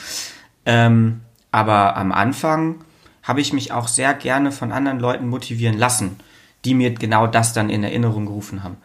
Ähm, 0.64 1.20
aber 1.50 1.96
am 1.96 2.12
Anfang 2.12 2.76
habe 3.22 3.40
ich 3.40 3.52
mich 3.52 3.72
auch 3.72 3.88
sehr 3.88 4.14
gerne 4.14 4.52
von 4.52 4.72
anderen 4.72 5.00
Leuten 5.00 5.28
motivieren 5.28 5.76
lassen, 5.76 6.16
die 6.64 6.74
mir 6.74 6.92
genau 6.92 7.26
das 7.26 7.52
dann 7.52 7.70
in 7.70 7.82
Erinnerung 7.82 8.26
gerufen 8.26 8.62
haben. 8.62 8.76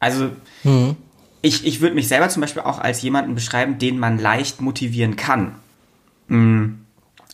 Also 0.00 0.30
mhm. 0.64 0.96
ich, 1.42 1.66
ich 1.66 1.80
würde 1.80 1.94
mich 1.94 2.08
selber 2.08 2.28
zum 2.28 2.40
Beispiel 2.40 2.62
auch 2.62 2.78
als 2.78 3.02
jemanden 3.02 3.34
beschreiben, 3.34 3.78
den 3.78 3.98
man 3.98 4.18
leicht 4.18 4.60
motivieren 4.60 5.16
kann. 5.16 5.56
Mhm. 6.28 6.80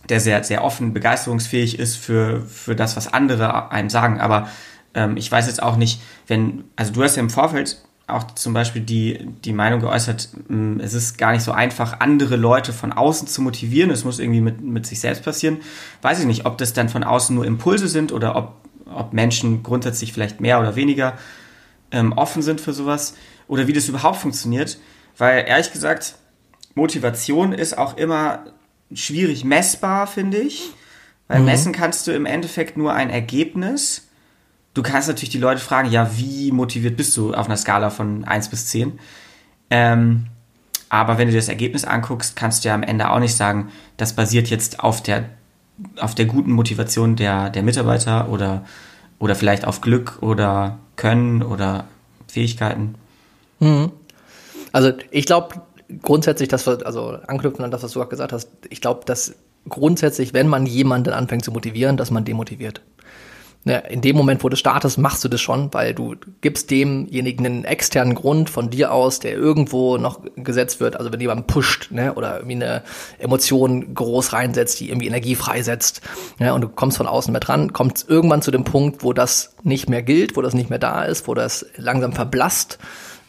Der 0.08 0.20
sehr, 0.20 0.44
sehr 0.44 0.62
offen, 0.62 0.92
begeisterungsfähig 0.92 1.78
ist 1.78 1.96
für, 1.96 2.42
für 2.42 2.76
das, 2.76 2.96
was 2.96 3.12
andere 3.12 3.70
einem 3.70 3.88
sagen. 3.88 4.20
Aber 4.20 4.48
ähm, 4.94 5.16
ich 5.16 5.30
weiß 5.30 5.46
jetzt 5.46 5.62
auch 5.62 5.76
nicht, 5.76 6.00
wenn, 6.26 6.64
also 6.76 6.92
du 6.92 7.02
hast 7.02 7.16
ja 7.16 7.22
im 7.22 7.30
Vorfeld 7.30 7.78
auch 8.06 8.24
zum 8.32 8.52
Beispiel 8.52 8.82
die, 8.82 9.26
die 9.44 9.52
Meinung 9.52 9.80
geäußert, 9.80 10.28
mm, 10.48 10.80
es 10.80 10.92
ist 10.92 11.16
gar 11.16 11.32
nicht 11.32 11.42
so 11.42 11.52
einfach, 11.52 12.00
andere 12.00 12.36
Leute 12.36 12.72
von 12.72 12.92
außen 12.92 13.28
zu 13.28 13.40
motivieren. 13.40 13.90
Es 13.90 14.04
muss 14.04 14.18
irgendwie 14.18 14.42
mit, 14.42 14.60
mit 14.60 14.86
sich 14.86 15.00
selbst 15.00 15.24
passieren. 15.24 15.58
Weiß 16.02 16.20
ich 16.20 16.26
nicht, 16.26 16.44
ob 16.44 16.58
das 16.58 16.74
dann 16.74 16.88
von 16.88 17.02
außen 17.02 17.34
nur 17.34 17.46
Impulse 17.46 17.88
sind 17.88 18.12
oder 18.12 18.36
ob, 18.36 18.56
ob 18.86 19.12
Menschen 19.12 19.62
grundsätzlich 19.62 20.12
vielleicht 20.12 20.40
mehr 20.40 20.60
oder 20.60 20.76
weniger 20.76 21.14
ähm, 21.90 22.12
offen 22.12 22.42
sind 22.42 22.60
für 22.60 22.72
sowas 22.72 23.14
oder 23.48 23.66
wie 23.66 23.72
das 23.72 23.88
überhaupt 23.88 24.16
funktioniert. 24.16 24.78
Weil 25.16 25.44
ehrlich 25.46 25.72
gesagt, 25.72 26.16
Motivation 26.74 27.52
ist 27.52 27.78
auch 27.78 27.96
immer 27.96 28.44
schwierig 28.92 29.44
messbar, 29.44 30.06
finde 30.06 30.38
ich. 30.38 30.72
Weil 31.28 31.40
mhm. 31.40 31.46
messen 31.46 31.72
kannst 31.72 32.06
du 32.06 32.12
im 32.12 32.26
Endeffekt 32.26 32.76
nur 32.76 32.92
ein 32.92 33.10
Ergebnis 33.10 34.08
du 34.74 34.82
kannst 34.82 35.08
natürlich 35.08 35.30
die 35.30 35.38
Leute 35.38 35.60
fragen, 35.60 35.90
ja, 35.90 36.10
wie 36.18 36.52
motiviert 36.52 36.96
bist 36.96 37.16
du 37.16 37.32
auf 37.32 37.46
einer 37.46 37.56
Skala 37.56 37.90
von 37.90 38.24
1 38.24 38.48
bis 38.48 38.66
10? 38.66 38.98
Ähm, 39.70 40.26
aber 40.88 41.16
wenn 41.16 41.28
du 41.28 41.32
dir 41.32 41.38
das 41.38 41.48
Ergebnis 41.48 41.84
anguckst, 41.84 42.36
kannst 42.36 42.64
du 42.64 42.68
ja 42.68 42.74
am 42.74 42.82
Ende 42.82 43.10
auch 43.10 43.20
nicht 43.20 43.36
sagen, 43.36 43.70
das 43.96 44.12
basiert 44.12 44.50
jetzt 44.50 44.80
auf 44.80 45.02
der, 45.02 45.30
auf 45.98 46.14
der 46.14 46.26
guten 46.26 46.52
Motivation 46.52 47.16
der, 47.16 47.50
der 47.50 47.62
Mitarbeiter 47.62 48.28
oder, 48.28 48.64
oder 49.18 49.34
vielleicht 49.34 49.66
auf 49.66 49.80
Glück 49.80 50.18
oder 50.20 50.78
Können 50.96 51.42
oder 51.42 51.84
Fähigkeiten. 52.28 52.94
Mhm. 53.60 53.92
Also 54.72 54.92
ich 55.10 55.26
glaube 55.26 55.62
grundsätzlich, 56.02 56.48
dass 56.48 56.66
wir, 56.66 56.84
also 56.86 57.18
anknüpfen 57.26 57.64
an 57.64 57.70
das, 57.70 57.82
was 57.82 57.92
du 57.92 58.02
auch 58.02 58.08
gesagt 58.08 58.32
hast, 58.32 58.48
ich 58.70 58.80
glaube, 58.80 59.02
dass 59.04 59.34
grundsätzlich, 59.68 60.34
wenn 60.34 60.48
man 60.48 60.66
jemanden 60.66 61.12
anfängt 61.12 61.44
zu 61.44 61.52
motivieren, 61.52 61.96
dass 61.96 62.10
man 62.10 62.24
demotiviert 62.24 62.80
ne, 63.64 63.82
in 63.88 64.00
dem 64.00 64.16
Moment, 64.16 64.44
wo 64.44 64.48
du 64.48 64.56
startest, 64.56 64.98
machst 64.98 65.24
du 65.24 65.28
das 65.28 65.40
schon, 65.40 65.72
weil 65.72 65.94
du 65.94 66.14
gibst 66.40 66.70
demjenigen 66.70 67.46
einen 67.46 67.64
externen 67.64 68.14
Grund 68.14 68.50
von 68.50 68.70
dir 68.70 68.92
aus, 68.92 69.18
der 69.18 69.32
irgendwo 69.32 69.96
noch 69.96 70.20
gesetzt 70.36 70.80
wird. 70.80 70.96
Also 70.96 71.12
wenn 71.12 71.20
jemand 71.20 71.46
pusht, 71.46 71.90
ne, 71.90 72.14
oder 72.14 72.36
irgendwie 72.36 72.56
eine 72.56 72.82
Emotion 73.18 73.94
groß 73.94 74.32
reinsetzt, 74.32 74.80
die 74.80 74.90
irgendwie 74.90 75.06
Energie 75.06 75.34
freisetzt, 75.34 76.02
ne, 76.38 76.54
und 76.54 76.60
du 76.60 76.68
kommst 76.68 76.96
von 76.96 77.06
außen 77.06 77.32
mehr 77.32 77.40
dran, 77.40 77.72
kommt 77.72 78.04
irgendwann 78.08 78.42
zu 78.42 78.50
dem 78.50 78.64
Punkt, 78.64 79.02
wo 79.02 79.12
das 79.12 79.56
nicht 79.62 79.88
mehr 79.88 80.02
gilt, 80.02 80.36
wo 80.36 80.42
das 80.42 80.54
nicht 80.54 80.70
mehr 80.70 80.78
da 80.78 81.04
ist, 81.04 81.26
wo 81.26 81.34
das 81.34 81.66
langsam 81.76 82.12
verblasst. 82.12 82.78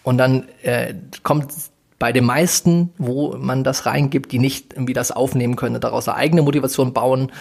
Und 0.03 0.17
dann 0.17 0.45
äh, 0.61 0.93
kommt 1.23 1.51
bei 1.97 2.11
den 2.11 2.25
meisten, 2.25 2.93
wo 2.97 3.35
man 3.37 3.63
das 3.63 3.85
reingibt, 3.85 4.31
die 4.31 4.39
nicht 4.39 4.73
irgendwie 4.73 4.93
das 4.93 5.11
aufnehmen 5.11 5.55
können, 5.55 5.79
daraus 5.79 6.07
eine 6.07 6.17
eigene 6.17 6.41
Motivation 6.41 6.93
bauen, 6.93 7.31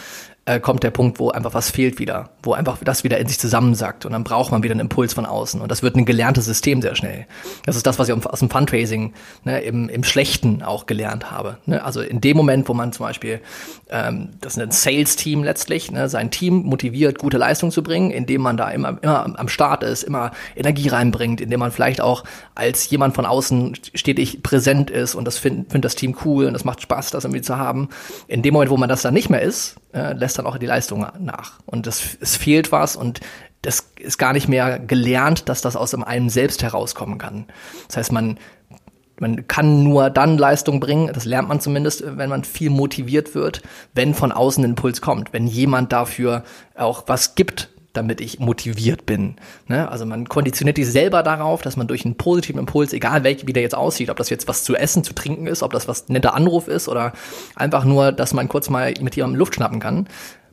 äh, 0.47 0.61
kommt 0.61 0.83
der 0.83 0.91
Punkt, 0.91 1.19
wo 1.19 1.31
einfach 1.31 1.55
was 1.55 1.71
fehlt 1.71 1.99
wieder, 1.99 2.31
wo 2.43 2.53
einfach 2.53 2.79
das 2.85 3.03
wieder 3.03 3.19
in 3.19 3.27
sich 3.27 3.39
zusammensackt 3.39 4.05
und 4.05 4.13
dann 4.13 4.25
braucht 4.25 4.53
man 4.53 4.63
wieder 4.63 4.73
einen 4.73 4.81
Impuls 4.81 5.15
von 5.15 5.25
außen 5.25 5.61
und 5.61 5.71
das 5.71 5.83
wird 5.83 5.97
ein 5.97 6.05
gelerntes 6.05 6.45
System 6.45 6.83
sehr 6.83 6.95
schnell. 6.95 7.27
Das 7.65 7.77
ist 7.77 7.87
das, 7.87 7.99
was 7.99 8.09
ich 8.09 8.15
aus 8.15 8.41
dem 8.41 8.51
Fundraising 8.51 9.15
ne, 9.45 9.61
im, 9.63 9.89
im 9.89 10.05
Schlechten 10.05 10.63
auch 10.63 10.87
gelernt 10.87 11.31
habe. 11.31 11.59
Ne? 11.65 11.83
Also 11.83 12.03
in 12.03 12.21
dem 12.21 12.37
Moment, 12.37 12.69
wo 12.69 12.75
man 12.75 12.93
zum 12.93 13.07
Beispiel, 13.07 13.41
ähm, 13.89 14.31
das 14.41 14.57
ist 14.57 14.63
ein 14.63 14.71
Sales-Team 14.71 15.43
letztlich, 15.43 15.91
ne, 15.91 16.09
sein 16.09 16.31
Team 16.31 16.65
motiviert, 16.65 17.19
gute 17.19 17.39
Leistung 17.39 17.71
zu 17.71 17.83
bringen, 17.83 18.11
indem 18.11 18.43
man 18.43 18.57
da 18.57 18.69
immer, 18.69 18.99
immer 19.03 19.39
am 19.39 19.49
Start 19.49 19.83
ist, 19.83 20.03
immer 20.03 20.33
Energie 20.57 20.89
reinbringt, 20.89 21.41
indem 21.41 21.61
man 21.61 21.73
vielleicht 21.73 22.03
auch 22.03 22.25
als 22.55 22.89
jemand 22.91 23.15
von 23.15 23.25
außen 23.25 23.79
stetig 23.95 24.43
präsent 24.43 24.91
ist 24.91 25.15
und 25.15 25.25
das 25.25 25.39
findet 25.39 25.73
find 25.73 25.85
das 25.85 25.95
Team 25.95 26.17
cool 26.25 26.47
und 26.47 26.53
das 26.53 26.65
macht 26.65 26.83
Spaß, 26.83 27.11
das 27.11 27.25
irgendwie 27.25 27.43
zu 27.43 27.57
haben. 27.57 27.89
In 28.27 28.43
dem 28.43 28.53
Moment, 28.53 28.71
wo 28.71 28.77
man 28.77 28.89
das 28.89 29.03
dann 29.03 29.15
nicht 29.15 29.31
mehr 29.31 29.41
ist, 29.41 29.77
äh, 29.95 30.13
lässt 30.13 30.34
dann 30.39 30.47
auch 30.47 30.59
die 30.59 30.67
Leistung 30.67 31.07
nach. 31.19 31.61
Und 31.67 31.87
das, 31.87 32.17
es 32.21 32.37
fehlt 32.37 32.73
was 32.73 32.97
und 32.97 33.21
das 33.63 33.93
ist 33.99 34.19
gar 34.19 34.33
nicht 34.33 34.49
mehr 34.49 34.79
gelernt, 34.79 35.49
dass 35.49 35.63
das 35.63 35.77
aus 35.77 35.95
einem 35.95 36.29
selbst 36.29 36.63
herauskommen 36.63 37.19
kann. 37.19 37.47
Das 37.89 37.97
heißt, 37.97 38.13
man, 38.13 38.39
man 39.19 39.49
kann 39.49 39.83
nur 39.83 40.11
dann 40.11 40.37
Leistung 40.37 40.81
bringen, 40.81 41.11
das 41.13 41.25
lernt 41.25 41.49
man 41.49 41.61
zumindest, 41.61 42.05
wenn 42.19 42.29
man 42.29 42.45
viel 42.45 42.71
motiviert 42.71 43.35
wird, 43.35 43.63
wenn 43.95 44.15
von 44.15 44.33
außen 44.33 44.63
ein 44.63 44.71
Impuls 44.71 45.01
kommt, 45.01 45.33
wenn 45.33 45.47
jemand 45.47 45.93
dafür 45.93 46.45
auch 46.77 47.05
was 47.07 47.35
gibt, 47.35 47.71
damit 47.95 48.21
ich 48.21 48.39
motiviert 48.39 49.07
bin. 49.07 49.37
Ne? 49.69 49.89
Also 49.89 50.05
man 50.05 50.29
konditioniert 50.29 50.77
sich 50.77 50.91
selber 50.91 51.23
darauf, 51.23 51.63
dass 51.63 51.77
man 51.77 51.87
durch 51.87 52.05
einen 52.05 52.17
positiven 52.17 52.59
Impuls, 52.59 52.93
egal 52.93 53.25
welch, 53.25 53.47
wie 53.47 53.53
der 53.53 53.63
jetzt 53.63 53.75
aussieht, 53.75 54.11
ob 54.11 54.19
das 54.19 54.29
jetzt 54.29 54.47
was 54.47 54.65
zu 54.65 54.77
essen, 54.77 55.05
zu 55.05 55.15
trinken 55.15 55.47
ist, 55.47 55.63
ob 55.63 55.73
das 55.73 55.89
was 55.89 56.09
netter 56.09 56.35
Anruf 56.35 56.69
ist 56.69 56.89
oder 56.89 57.13
einfach 57.55 57.85
nur, 57.85 58.13
dass 58.13 58.35
man 58.35 58.49
kurz 58.49 58.69
mal 58.69 58.93
mit 59.01 59.17
jemandem 59.17 59.39
Luft 59.39 59.55
schnappen 59.55 59.81
kann. 59.81 60.09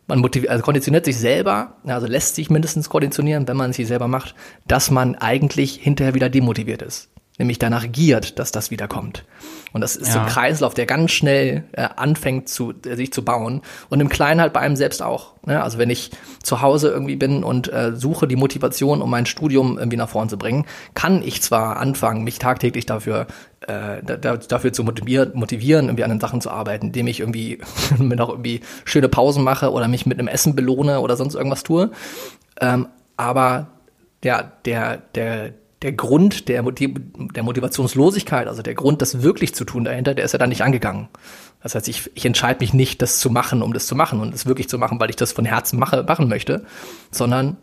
Man 0.07 0.19
motiviert, 0.19 0.51
also 0.51 0.63
konditioniert 0.63 1.05
sich 1.05 1.17
selber, 1.17 1.75
also 1.85 2.07
lässt 2.07 2.35
sich 2.35 2.49
mindestens 2.49 2.89
konditionieren, 2.89 3.47
wenn 3.47 3.57
man 3.57 3.71
es 3.71 3.75
sich 3.75 3.87
selber 3.87 4.07
macht, 4.07 4.35
dass 4.67 4.91
man 4.91 5.15
eigentlich 5.15 5.75
hinterher 5.75 6.13
wieder 6.13 6.29
demotiviert 6.29 6.81
ist 6.81 7.11
nämlich 7.41 7.59
danach 7.59 7.91
giert, 7.91 8.39
dass 8.39 8.51
das 8.51 8.71
wiederkommt. 8.71 9.25
Und 9.73 9.81
das 9.81 9.95
ist 9.95 10.07
ja. 10.07 10.13
so 10.13 10.19
ein 10.19 10.27
Kreislauf, 10.27 10.73
der 10.73 10.85
ganz 10.85 11.11
schnell 11.11 11.63
äh, 11.71 11.87
anfängt 11.95 12.47
zu, 12.47 12.73
äh, 12.85 12.95
sich 12.95 13.11
zu 13.11 13.25
bauen. 13.25 13.61
Und 13.89 13.99
im 13.99 14.09
Kleinen 14.09 14.39
halt 14.39 14.53
bei 14.53 14.59
einem 14.59 14.75
selbst 14.75 15.01
auch. 15.01 15.33
Ne? 15.45 15.61
Also 15.61 15.77
wenn 15.77 15.89
ich 15.89 16.11
zu 16.43 16.61
Hause 16.61 16.89
irgendwie 16.89 17.15
bin 17.15 17.43
und 17.43 17.71
äh, 17.73 17.95
suche 17.95 18.27
die 18.27 18.35
Motivation, 18.35 19.01
um 19.01 19.09
mein 19.09 19.25
Studium 19.25 19.77
irgendwie 19.77 19.97
nach 19.97 20.09
vorn 20.09 20.29
zu 20.29 20.37
bringen, 20.37 20.65
kann 20.93 21.23
ich 21.23 21.41
zwar 21.41 21.77
anfangen, 21.77 22.23
mich 22.23 22.37
tagtäglich 22.37 22.85
dafür 22.85 23.27
äh, 23.61 24.03
da, 24.03 24.37
dafür 24.37 24.73
zu 24.73 24.83
motivieren, 24.83 25.31
motivieren, 25.33 25.85
irgendwie 25.85 26.03
an 26.03 26.09
den 26.11 26.19
Sachen 26.19 26.41
zu 26.41 26.51
arbeiten, 26.51 26.87
indem 26.87 27.07
ich 27.07 27.19
irgendwie 27.19 27.59
mir 27.97 28.15
noch 28.15 28.29
irgendwie 28.29 28.61
schöne 28.85 29.09
Pausen 29.09 29.43
mache 29.43 29.71
oder 29.71 29.87
mich 29.87 30.05
mit 30.05 30.19
einem 30.19 30.27
Essen 30.27 30.55
belohne 30.55 30.99
oder 30.99 31.15
sonst 31.15 31.35
irgendwas 31.35 31.63
tue. 31.63 31.91
Ähm, 32.59 32.87
aber 33.17 33.67
ja, 34.23 34.51
der, 34.65 34.97
der, 35.15 35.53
der 35.81 35.93
Grund 35.93 36.47
der, 36.47 36.63
der 36.63 37.43
Motivationslosigkeit, 37.43 38.47
also 38.47 38.61
der 38.61 38.75
Grund, 38.75 39.01
das 39.01 39.23
wirklich 39.23 39.55
zu 39.55 39.65
tun 39.65 39.83
dahinter, 39.83 40.13
der 40.13 40.25
ist 40.25 40.33
ja 40.33 40.39
dann 40.39 40.49
nicht 40.49 40.63
angegangen. 40.63 41.09
Das 41.63 41.75
heißt, 41.75 41.87
ich, 41.87 42.11
ich 42.13 42.25
entscheide 42.25 42.59
mich 42.59 42.73
nicht, 42.73 43.01
das 43.01 43.19
zu 43.19 43.29
machen, 43.29 43.61
um 43.61 43.73
das 43.73 43.87
zu 43.87 43.95
machen 43.95 44.19
und 44.19 44.33
es 44.33 44.45
wirklich 44.45 44.69
zu 44.69 44.77
machen, 44.77 44.99
weil 44.99 45.09
ich 45.09 45.15
das 45.15 45.31
von 45.31 45.45
Herzen 45.45 45.79
mache, 45.79 46.03
machen 46.03 46.27
möchte, 46.27 46.65
sondern 47.09 47.57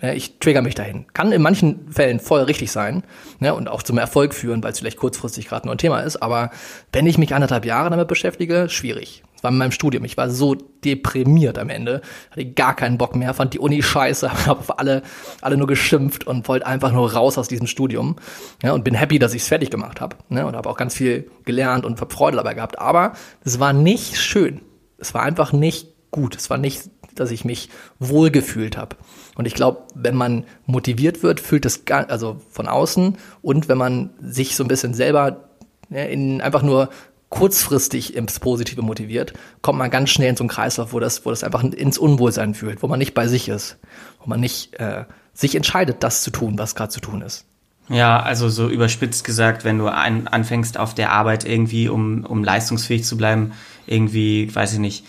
ja, 0.00 0.12
ich 0.12 0.38
trigger 0.38 0.62
mich 0.62 0.74
dahin. 0.74 1.06
Kann 1.12 1.32
in 1.32 1.42
manchen 1.42 1.90
Fällen 1.90 2.20
voll 2.20 2.42
richtig 2.42 2.70
sein 2.70 3.02
ne, 3.40 3.54
und 3.54 3.68
auch 3.68 3.82
zum 3.82 3.98
Erfolg 3.98 4.32
führen, 4.34 4.62
weil 4.62 4.72
es 4.72 4.78
vielleicht 4.78 4.98
kurzfristig 4.98 5.48
gerade 5.48 5.66
nur 5.66 5.74
ein 5.74 5.78
Thema 5.78 6.00
ist. 6.00 6.22
Aber 6.22 6.50
wenn 6.92 7.06
ich 7.06 7.18
mich 7.18 7.34
anderthalb 7.34 7.64
Jahre 7.64 7.90
damit 7.90 8.08
beschäftige, 8.08 8.68
schwierig. 8.68 9.24
War 9.42 9.50
in 9.50 9.58
meinem 9.58 9.72
Studium. 9.72 10.04
Ich 10.04 10.16
war 10.16 10.30
so 10.30 10.54
deprimiert 10.54 11.58
am 11.58 11.70
Ende. 11.70 12.02
Hatte 12.30 12.46
gar 12.46 12.74
keinen 12.74 12.98
Bock 12.98 13.16
mehr, 13.16 13.34
fand 13.34 13.54
die 13.54 13.58
Uni 13.58 13.82
scheiße, 13.82 14.30
habe 14.46 14.60
auf 14.60 14.78
alle, 14.78 15.02
alle 15.40 15.56
nur 15.56 15.66
geschimpft 15.66 16.26
und 16.26 16.48
wollte 16.48 16.66
einfach 16.66 16.92
nur 16.92 17.12
raus 17.12 17.38
aus 17.38 17.48
diesem 17.48 17.66
Studium. 17.66 18.16
Ja, 18.62 18.72
und 18.72 18.84
bin 18.84 18.94
happy, 18.94 19.18
dass 19.18 19.34
ich 19.34 19.42
es 19.42 19.48
fertig 19.48 19.70
gemacht 19.70 20.00
habe. 20.00 20.16
Ne, 20.28 20.46
und 20.46 20.56
habe 20.56 20.68
auch 20.68 20.76
ganz 20.76 20.94
viel 20.94 21.30
gelernt 21.44 21.84
und 21.84 21.98
Freude 21.98 22.36
dabei 22.36 22.54
gehabt. 22.54 22.78
Aber 22.78 23.12
es 23.44 23.60
war 23.60 23.72
nicht 23.72 24.16
schön. 24.16 24.60
Es 24.98 25.14
war 25.14 25.22
einfach 25.22 25.52
nicht 25.52 25.88
gut. 26.10 26.36
Es 26.36 26.50
war 26.50 26.58
nicht, 26.58 26.90
dass 27.14 27.30
ich 27.30 27.44
mich 27.44 27.68
wohlgefühlt 27.98 28.76
habe. 28.76 28.96
Und 29.36 29.46
ich 29.46 29.54
glaube, 29.54 29.82
wenn 29.94 30.16
man 30.16 30.44
motiviert 30.66 31.22
wird, 31.22 31.40
fühlt 31.40 31.64
es 31.64 31.82
also 31.86 32.40
von 32.50 32.68
außen 32.68 33.16
und 33.42 33.68
wenn 33.68 33.78
man 33.78 34.10
sich 34.20 34.56
so 34.56 34.64
ein 34.64 34.68
bisschen 34.68 34.94
selber 34.94 35.48
ja, 35.90 36.02
in 36.04 36.40
einfach 36.40 36.62
nur 36.62 36.90
kurzfristig 37.30 38.16
ins 38.16 38.40
Positive 38.40 38.82
motiviert, 38.82 39.34
kommt 39.60 39.78
man 39.78 39.90
ganz 39.90 40.10
schnell 40.10 40.30
in 40.30 40.36
so 40.36 40.44
einen 40.44 40.48
Kreislauf, 40.48 40.92
wo 40.92 41.00
das, 41.00 41.24
wo 41.26 41.30
das 41.30 41.44
einfach 41.44 41.62
ins 41.62 41.98
Unwohlsein 41.98 42.54
fühlt, 42.54 42.82
wo 42.82 42.88
man 42.88 42.98
nicht 42.98 43.14
bei 43.14 43.28
sich 43.28 43.48
ist, 43.48 43.78
wo 44.20 44.28
man 44.30 44.40
nicht 44.40 44.74
äh, 44.80 45.04
sich 45.34 45.54
entscheidet, 45.54 46.02
das 46.02 46.22
zu 46.22 46.30
tun, 46.30 46.58
was 46.58 46.74
gerade 46.74 46.90
zu 46.90 47.00
tun 47.00 47.22
ist. 47.22 47.44
Ja, 47.90 48.20
also 48.20 48.48
so 48.48 48.68
überspitzt 48.68 49.24
gesagt, 49.24 49.64
wenn 49.64 49.78
du 49.78 49.88
an, 49.88 50.28
anfängst 50.28 50.78
auf 50.78 50.94
der 50.94 51.12
Arbeit 51.12 51.44
irgendwie, 51.44 51.88
um, 51.88 52.24
um 52.24 52.44
leistungsfähig 52.44 53.04
zu 53.04 53.16
bleiben, 53.16 53.52
irgendwie, 53.86 54.54
weiß 54.54 54.74
ich 54.74 54.78
nicht, 54.78 55.06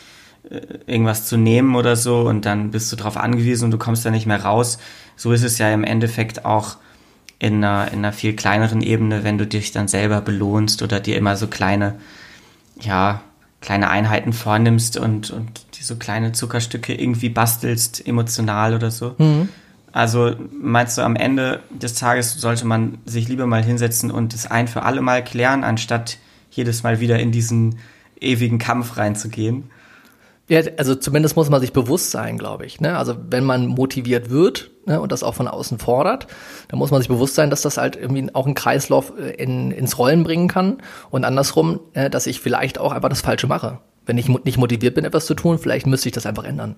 äh, 0.49 0.61
irgendwas 0.87 1.25
zu 1.25 1.37
nehmen 1.37 1.75
oder 1.75 1.95
so 1.95 2.21
und 2.21 2.45
dann 2.45 2.71
bist 2.71 2.91
du 2.91 2.95
darauf 2.95 3.17
angewiesen 3.17 3.65
und 3.65 3.71
du 3.71 3.77
kommst 3.77 4.05
da 4.05 4.11
nicht 4.11 4.25
mehr 4.25 4.43
raus. 4.43 4.77
So 5.15 5.33
ist 5.33 5.43
es 5.43 5.57
ja 5.57 5.71
im 5.73 5.83
Endeffekt 5.83 6.45
auch 6.45 6.77
in 7.39 7.63
einer, 7.63 7.91
in 7.91 7.99
einer 7.99 8.13
viel 8.13 8.35
kleineren 8.35 8.81
Ebene, 8.81 9.23
wenn 9.23 9.37
du 9.37 9.47
dich 9.47 9.71
dann 9.71 9.87
selber 9.87 10.21
belohnst 10.21 10.81
oder 10.81 10.99
dir 10.99 11.17
immer 11.17 11.37
so 11.37 11.47
kleine, 11.47 11.95
ja, 12.79 13.21
kleine 13.61 13.89
Einheiten 13.89 14.33
vornimmst 14.33 14.97
und, 14.97 15.31
und 15.31 15.65
die 15.75 15.83
so 15.83 15.95
kleine 15.95 16.33
Zuckerstücke 16.33 16.93
irgendwie 16.93 17.29
bastelst, 17.29 18.05
emotional 18.05 18.73
oder 18.73 18.91
so. 18.91 19.15
Mhm. 19.17 19.49
Also 19.91 20.35
meinst 20.51 20.97
du, 20.97 21.01
am 21.01 21.15
Ende 21.15 21.61
des 21.69 21.95
Tages 21.95 22.33
sollte 22.35 22.65
man 22.65 22.99
sich 23.05 23.27
lieber 23.27 23.47
mal 23.47 23.63
hinsetzen 23.63 24.11
und 24.11 24.33
es 24.33 24.45
ein 24.45 24.67
für 24.67 24.83
alle 24.83 25.01
Mal 25.01 25.23
klären, 25.23 25.63
anstatt 25.63 26.17
jedes 26.51 26.83
Mal 26.83 26.99
wieder 26.99 27.19
in 27.19 27.31
diesen 27.31 27.79
ewigen 28.19 28.59
Kampf 28.59 28.97
reinzugehen? 28.97 29.71
Ja, 30.49 30.61
also 30.77 30.95
zumindest 30.95 31.35
muss 31.35 31.49
man 31.51 31.61
sich 31.61 31.73
bewusst 31.73 32.09
sein, 32.09 32.39
glaube 32.39 32.65
ich. 32.65 32.81
Ne? 32.81 32.97
Also 32.97 33.15
wenn 33.29 33.43
man 33.43 33.67
motiviert 33.67 34.31
wird 34.31 34.71
ne, 34.87 34.99
und 34.99 35.11
das 35.11 35.21
auch 35.21 35.35
von 35.35 35.47
außen 35.47 35.77
fordert, 35.77 36.25
dann 36.69 36.79
muss 36.79 36.89
man 36.89 36.99
sich 36.99 37.07
bewusst 37.07 37.35
sein, 37.35 37.51
dass 37.51 37.61
das 37.61 37.77
halt 37.77 37.95
irgendwie 37.95 38.33
auch 38.33 38.47
einen 38.47 38.55
Kreislauf 38.55 39.13
äh, 39.17 39.29
in, 39.35 39.69
ins 39.69 39.99
Rollen 39.99 40.23
bringen 40.23 40.47
kann 40.47 40.79
und 41.11 41.23
andersrum, 41.23 41.79
äh, 41.93 42.09
dass 42.09 42.25
ich 42.25 42.41
vielleicht 42.41 42.79
auch 42.79 42.93
einfach 42.93 43.09
das 43.09 43.21
Falsche 43.21 43.45
mache. 43.45 43.77
Wenn 44.07 44.17
ich 44.17 44.27
nicht 44.27 44.57
motiviert 44.57 44.95
bin, 44.95 45.05
etwas 45.05 45.27
zu 45.27 45.35
tun, 45.35 45.59
vielleicht 45.59 45.85
müsste 45.85 46.09
ich 46.09 46.13
das 46.13 46.25
einfach 46.25 46.45
ändern. 46.45 46.77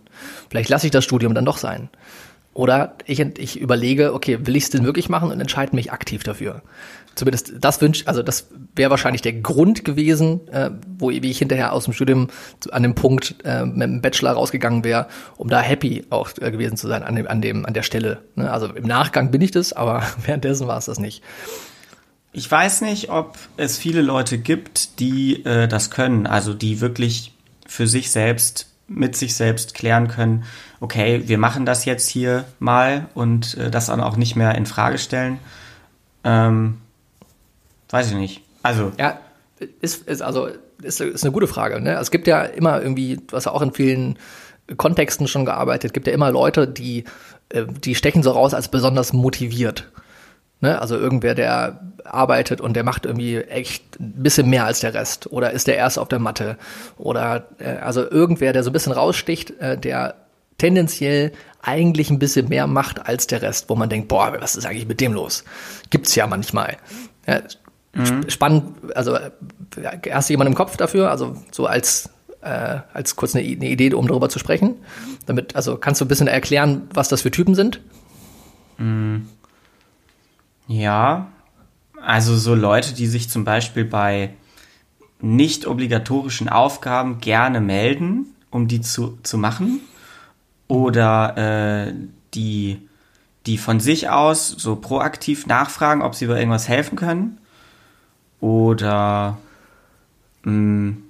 Vielleicht 0.49 0.69
lasse 0.69 0.87
ich 0.87 0.91
das 0.91 1.05
Studium 1.05 1.33
dann 1.33 1.45
doch 1.45 1.55
sein. 1.55 1.89
Oder 2.53 2.95
ich, 3.05 3.19
ich 3.19 3.59
überlege, 3.59 4.13
okay, 4.13 4.39
will 4.45 4.55
ich 4.55 4.63
es 4.63 4.69
denn 4.69 4.83
wirklich 4.83 5.07
machen 5.07 5.31
und 5.31 5.39
entscheide 5.39 5.75
mich 5.75 5.91
aktiv 5.91 6.23
dafür 6.23 6.61
zumindest 7.15 7.53
das 7.59 7.81
wünsche, 7.81 8.07
also 8.07 8.23
das 8.23 8.47
wäre 8.75 8.89
wahrscheinlich 8.89 9.21
der 9.21 9.33
Grund 9.33 9.83
gewesen, 9.83 10.47
äh, 10.49 10.71
wo 10.97 11.09
wie 11.09 11.29
ich 11.29 11.39
hinterher 11.39 11.73
aus 11.73 11.85
dem 11.85 11.93
Studium 11.93 12.29
an 12.71 12.83
dem 12.83 12.95
Punkt 12.95 13.35
äh, 13.43 13.65
mit 13.65 13.81
dem 13.81 14.01
Bachelor 14.01 14.31
rausgegangen 14.31 14.83
wäre, 14.83 15.07
um 15.37 15.49
da 15.49 15.59
happy 15.59 16.05
auch 16.09 16.29
äh, 16.39 16.51
gewesen 16.51 16.77
zu 16.77 16.87
sein 16.87 17.03
an 17.03 17.15
dem, 17.15 17.27
an 17.27 17.41
dem, 17.41 17.65
an 17.65 17.73
der 17.73 17.83
Stelle. 17.83 18.19
Ne? 18.35 18.49
Also 18.51 18.67
im 18.67 18.85
Nachgang 18.85 19.31
bin 19.31 19.41
ich 19.41 19.51
das, 19.51 19.73
aber 19.73 20.03
währenddessen 20.25 20.67
war 20.67 20.77
es 20.77 20.85
das 20.85 20.99
nicht. 20.99 21.21
Ich 22.33 22.49
weiß 22.49 22.81
nicht, 22.81 23.09
ob 23.09 23.37
es 23.57 23.77
viele 23.77 24.01
Leute 24.01 24.37
gibt, 24.37 24.99
die 24.99 25.43
äh, 25.45 25.67
das 25.67 25.91
können, 25.91 26.27
also 26.27 26.53
die 26.53 26.79
wirklich 26.79 27.33
für 27.67 27.87
sich 27.87 28.09
selbst 28.11 28.67
mit 28.87 29.15
sich 29.15 29.35
selbst 29.35 29.73
klären 29.73 30.07
können, 30.07 30.43
okay, 30.81 31.23
wir 31.27 31.37
machen 31.37 31.65
das 31.65 31.85
jetzt 31.85 32.09
hier 32.09 32.43
mal 32.59 33.07
und 33.13 33.55
äh, 33.57 33.71
das 33.71 33.85
dann 33.85 34.01
auch 34.01 34.17
nicht 34.17 34.35
mehr 34.35 34.55
in 34.55 34.65
Frage 34.65 34.97
stellen. 34.97 35.39
Ähm, 36.25 36.79
Weiß 37.89 38.07
ich 38.07 38.15
nicht. 38.15 38.41
Also. 38.63 38.91
Ja, 38.97 39.19
ist, 39.79 40.07
ist 40.07 40.21
also 40.21 40.49
ist, 40.81 40.99
ist 40.99 41.23
eine 41.23 41.31
gute 41.31 41.47
Frage. 41.47 41.79
Ne? 41.79 41.93
Es 41.93 42.11
gibt 42.11 42.27
ja 42.27 42.41
immer 42.41 42.81
irgendwie, 42.81 43.19
hast 43.31 43.45
ja 43.45 43.51
auch 43.51 43.61
in 43.61 43.73
vielen 43.73 44.17
Kontexten 44.77 45.27
schon 45.27 45.45
gearbeitet, 45.45 45.93
gibt 45.93 46.07
ja 46.07 46.13
immer 46.13 46.31
Leute, 46.31 46.67
die, 46.67 47.03
äh, 47.49 47.65
die 47.67 47.95
stechen 47.95 48.23
so 48.23 48.31
raus 48.31 48.53
als 48.53 48.69
besonders 48.69 49.13
motiviert. 49.13 49.91
Ne? 50.61 50.81
Also 50.81 50.97
irgendwer, 50.97 51.35
der 51.35 51.81
arbeitet 52.05 52.61
und 52.61 52.73
der 52.75 52.83
macht 52.83 53.05
irgendwie 53.05 53.37
echt 53.37 53.99
ein 53.99 54.23
bisschen 54.23 54.49
mehr 54.49 54.65
als 54.65 54.79
der 54.79 54.93
Rest 54.93 55.31
oder 55.31 55.51
ist 55.51 55.67
der 55.67 55.77
erste 55.77 56.01
auf 56.01 56.07
der 56.07 56.19
Matte 56.19 56.57
oder 56.97 57.47
äh, 57.59 57.77
also 57.77 58.09
irgendwer, 58.09 58.53
der 58.53 58.63
so 58.63 58.71
ein 58.71 58.73
bisschen 58.73 58.93
raussticht, 58.93 59.51
äh, 59.59 59.77
der 59.77 60.15
tendenziell 60.61 61.31
eigentlich 61.63 62.11
ein 62.11 62.19
bisschen 62.19 62.49
mehr 62.49 62.67
macht 62.67 63.07
als 63.07 63.25
der 63.25 63.41
Rest, 63.41 63.69
wo 63.69 63.75
man 63.75 63.89
denkt, 63.89 64.07
boah, 64.07 64.35
was 64.39 64.55
ist 64.55 64.65
eigentlich 64.65 64.87
mit 64.87 65.01
dem 65.01 65.13
los? 65.13 65.43
Gibt's 65.89 66.13
ja 66.13 66.27
manchmal. 66.27 66.77
Ja, 67.27 67.41
mhm. 67.93 68.29
Spannend, 68.29 68.95
also 68.95 69.17
hast 70.11 70.29
du 70.29 70.33
jemanden 70.33 70.53
im 70.53 70.57
Kopf 70.57 70.77
dafür? 70.77 71.09
Also 71.09 71.35
so 71.51 71.65
als 71.65 72.09
äh, 72.41 72.79
als 72.93 73.15
kurz 73.15 73.35
eine, 73.35 73.45
eine, 73.45 73.69
Idee, 73.69 73.93
um 73.93 74.07
darüber 74.07 74.29
zu 74.29 74.39
sprechen. 74.39 74.75
Damit, 75.25 75.55
also 75.55 75.77
kannst 75.77 76.01
du 76.01 76.05
ein 76.05 76.07
bisschen 76.07 76.27
erklären, 76.27 76.87
was 76.93 77.07
das 77.09 77.21
für 77.21 77.31
Typen 77.31 77.55
sind? 77.55 77.81
Mhm. 78.77 79.27
Ja, 80.67 81.31
also 82.01 82.35
so 82.35 82.55
Leute, 82.55 82.93
die 82.93 83.07
sich 83.07 83.29
zum 83.29 83.45
Beispiel 83.45 83.85
bei 83.85 84.33
nicht 85.19 85.67
obligatorischen 85.67 86.49
Aufgaben 86.49 87.19
gerne 87.19 87.61
melden, 87.61 88.27
um 88.49 88.67
die 88.67 88.81
zu, 88.81 89.19
zu 89.21 89.37
machen. 89.37 89.81
Oder 90.71 91.87
äh, 91.89 91.93
die, 92.33 92.87
die 93.45 93.57
von 93.57 93.81
sich 93.81 94.07
aus 94.07 94.47
so 94.47 94.77
proaktiv 94.77 95.45
nachfragen, 95.45 96.01
ob 96.01 96.15
sie 96.15 96.27
bei 96.27 96.37
irgendwas 96.37 96.69
helfen 96.69 96.95
können. 96.95 97.39
Oder 98.39 99.37
mh, 100.43 100.53
mm, 100.53 101.03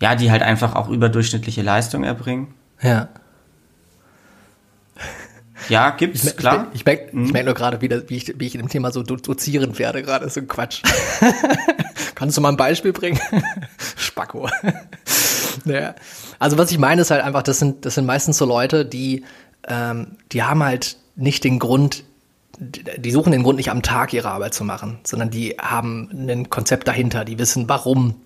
ja, 0.00 0.14
die 0.14 0.30
halt 0.30 0.42
einfach 0.42 0.76
auch 0.76 0.88
überdurchschnittliche 0.88 1.60
Leistung 1.60 2.02
erbringen. 2.02 2.54
Ja. 2.80 3.10
Ja, 5.68 5.90
gibt's, 5.90 6.24
ich, 6.24 6.36
klar. 6.38 6.68
Ich, 6.72 6.80
ich, 6.80 6.86
merke 6.86 7.14
mhm. 7.14 7.32
merk 7.32 7.44
nur 7.44 7.54
gerade, 7.54 7.82
wie, 7.82 7.90
wie, 8.08 8.16
ich, 8.16 8.32
wie 8.40 8.46
ich 8.46 8.54
in 8.54 8.62
dem 8.62 8.70
Thema 8.70 8.92
so 8.92 9.02
dozierend 9.02 9.78
werde, 9.78 10.02
gerade 10.02 10.26
so 10.30 10.40
ein 10.40 10.48
Quatsch. 10.48 10.80
Kannst 12.14 12.38
du 12.38 12.40
mal 12.40 12.48
ein 12.48 12.56
Beispiel 12.56 12.94
bringen? 12.94 13.20
Spacko. 13.98 14.48
Naja. 15.64 15.94
Also 16.38 16.58
was 16.58 16.70
ich 16.70 16.78
meine 16.78 17.02
ist 17.02 17.10
halt 17.10 17.22
einfach, 17.22 17.42
das 17.42 17.58
sind, 17.58 17.84
das 17.84 17.94
sind 17.94 18.06
meistens 18.06 18.38
so 18.38 18.44
Leute, 18.44 18.84
die, 18.84 19.24
ähm, 19.68 20.16
die 20.32 20.42
haben 20.42 20.62
halt 20.62 20.96
nicht 21.16 21.44
den 21.44 21.58
Grund, 21.58 22.04
die 22.58 23.10
suchen 23.10 23.32
den 23.32 23.42
Grund 23.42 23.56
nicht 23.56 23.70
am 23.70 23.82
Tag 23.82 24.12
ihre 24.12 24.30
Arbeit 24.30 24.54
zu 24.54 24.64
machen, 24.64 24.98
sondern 25.04 25.30
die 25.30 25.56
haben 25.60 26.10
ein 26.12 26.50
Konzept 26.50 26.88
dahinter, 26.88 27.24
die 27.24 27.38
wissen, 27.38 27.68
warum 27.68 28.16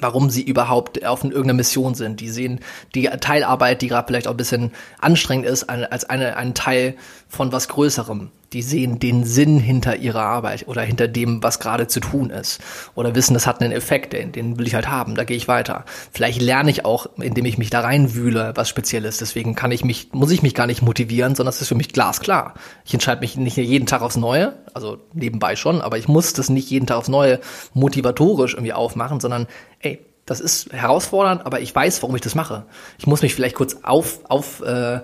warum 0.00 0.30
sie 0.30 0.42
überhaupt 0.42 1.04
auf 1.04 1.22
irgendeiner 1.22 1.54
Mission 1.54 1.94
sind. 1.94 2.20
Die 2.20 2.28
sehen 2.28 2.60
die 2.94 3.04
Teilarbeit, 3.04 3.80
die 3.80 3.88
gerade 3.88 4.06
vielleicht 4.08 4.26
auch 4.26 4.32
ein 4.32 4.36
bisschen 4.36 4.72
anstrengend 5.00 5.46
ist, 5.46 5.70
als 5.70 6.04
eine, 6.04 6.36
einen 6.36 6.54
Teil 6.54 6.96
von 7.28 7.52
was 7.52 7.68
Größerem 7.68 8.30
die 8.54 8.62
sehen 8.62 9.00
den 9.00 9.24
Sinn 9.24 9.58
hinter 9.58 9.96
ihrer 9.96 10.22
Arbeit 10.22 10.68
oder 10.68 10.82
hinter 10.82 11.08
dem, 11.08 11.42
was 11.42 11.58
gerade 11.58 11.88
zu 11.88 11.98
tun 11.98 12.30
ist. 12.30 12.60
Oder 12.94 13.14
wissen, 13.16 13.34
das 13.34 13.46
hat 13.46 13.60
einen 13.60 13.72
Effekt, 13.72 14.12
den, 14.12 14.30
den 14.30 14.58
will 14.58 14.66
ich 14.66 14.74
halt 14.76 14.88
haben, 14.88 15.16
da 15.16 15.24
gehe 15.24 15.36
ich 15.36 15.48
weiter. 15.48 15.84
Vielleicht 16.12 16.40
lerne 16.40 16.70
ich 16.70 16.84
auch, 16.84 17.06
indem 17.18 17.44
ich 17.46 17.58
mich 17.58 17.70
da 17.70 17.80
reinwühle, 17.80 18.52
was 18.54 18.68
Spezielles. 18.68 19.18
Deswegen 19.18 19.56
kann 19.56 19.72
ich 19.72 19.84
mich, 19.84 20.12
muss 20.12 20.30
ich 20.30 20.42
mich 20.42 20.54
gar 20.54 20.68
nicht 20.68 20.82
motivieren, 20.82 21.34
sondern 21.34 21.52
es 21.52 21.60
ist 21.60 21.68
für 21.68 21.74
mich 21.74 21.92
glasklar. 21.92 22.54
Ich 22.84 22.94
entscheide 22.94 23.20
mich 23.20 23.36
nicht 23.36 23.56
jeden 23.56 23.86
Tag 23.86 24.02
aufs 24.02 24.16
Neue, 24.16 24.54
also 24.72 24.98
nebenbei 25.12 25.56
schon, 25.56 25.80
aber 25.80 25.98
ich 25.98 26.06
muss 26.06 26.32
das 26.32 26.48
nicht 26.48 26.70
jeden 26.70 26.86
Tag 26.86 26.98
aufs 26.98 27.08
Neue 27.08 27.40
motivatorisch 27.72 28.54
irgendwie 28.54 28.72
aufmachen, 28.72 29.18
sondern 29.18 29.48
ey, 29.80 29.98
das 30.26 30.40
ist 30.40 30.72
herausfordernd, 30.72 31.44
aber 31.44 31.60
ich 31.60 31.74
weiß, 31.74 32.02
warum 32.02 32.14
ich 32.14 32.22
das 32.22 32.34
mache. 32.34 32.64
Ich 32.98 33.06
muss 33.06 33.20
mich 33.20 33.34
vielleicht 33.34 33.56
kurz 33.56 33.78
auf, 33.82 34.20
auf 34.28 34.62
äh, 34.62 35.00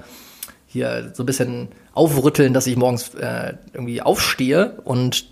hier 0.73 1.11
so 1.15 1.25
ein 1.25 1.27
bisschen 1.27 1.69
aufrütteln, 1.95 2.55
dass 2.55 2.69
ich 2.69 2.77
morgens 2.77 3.13
äh, 3.15 3.55
irgendwie 3.73 4.01
aufstehe 4.03 4.81
und 4.85 5.27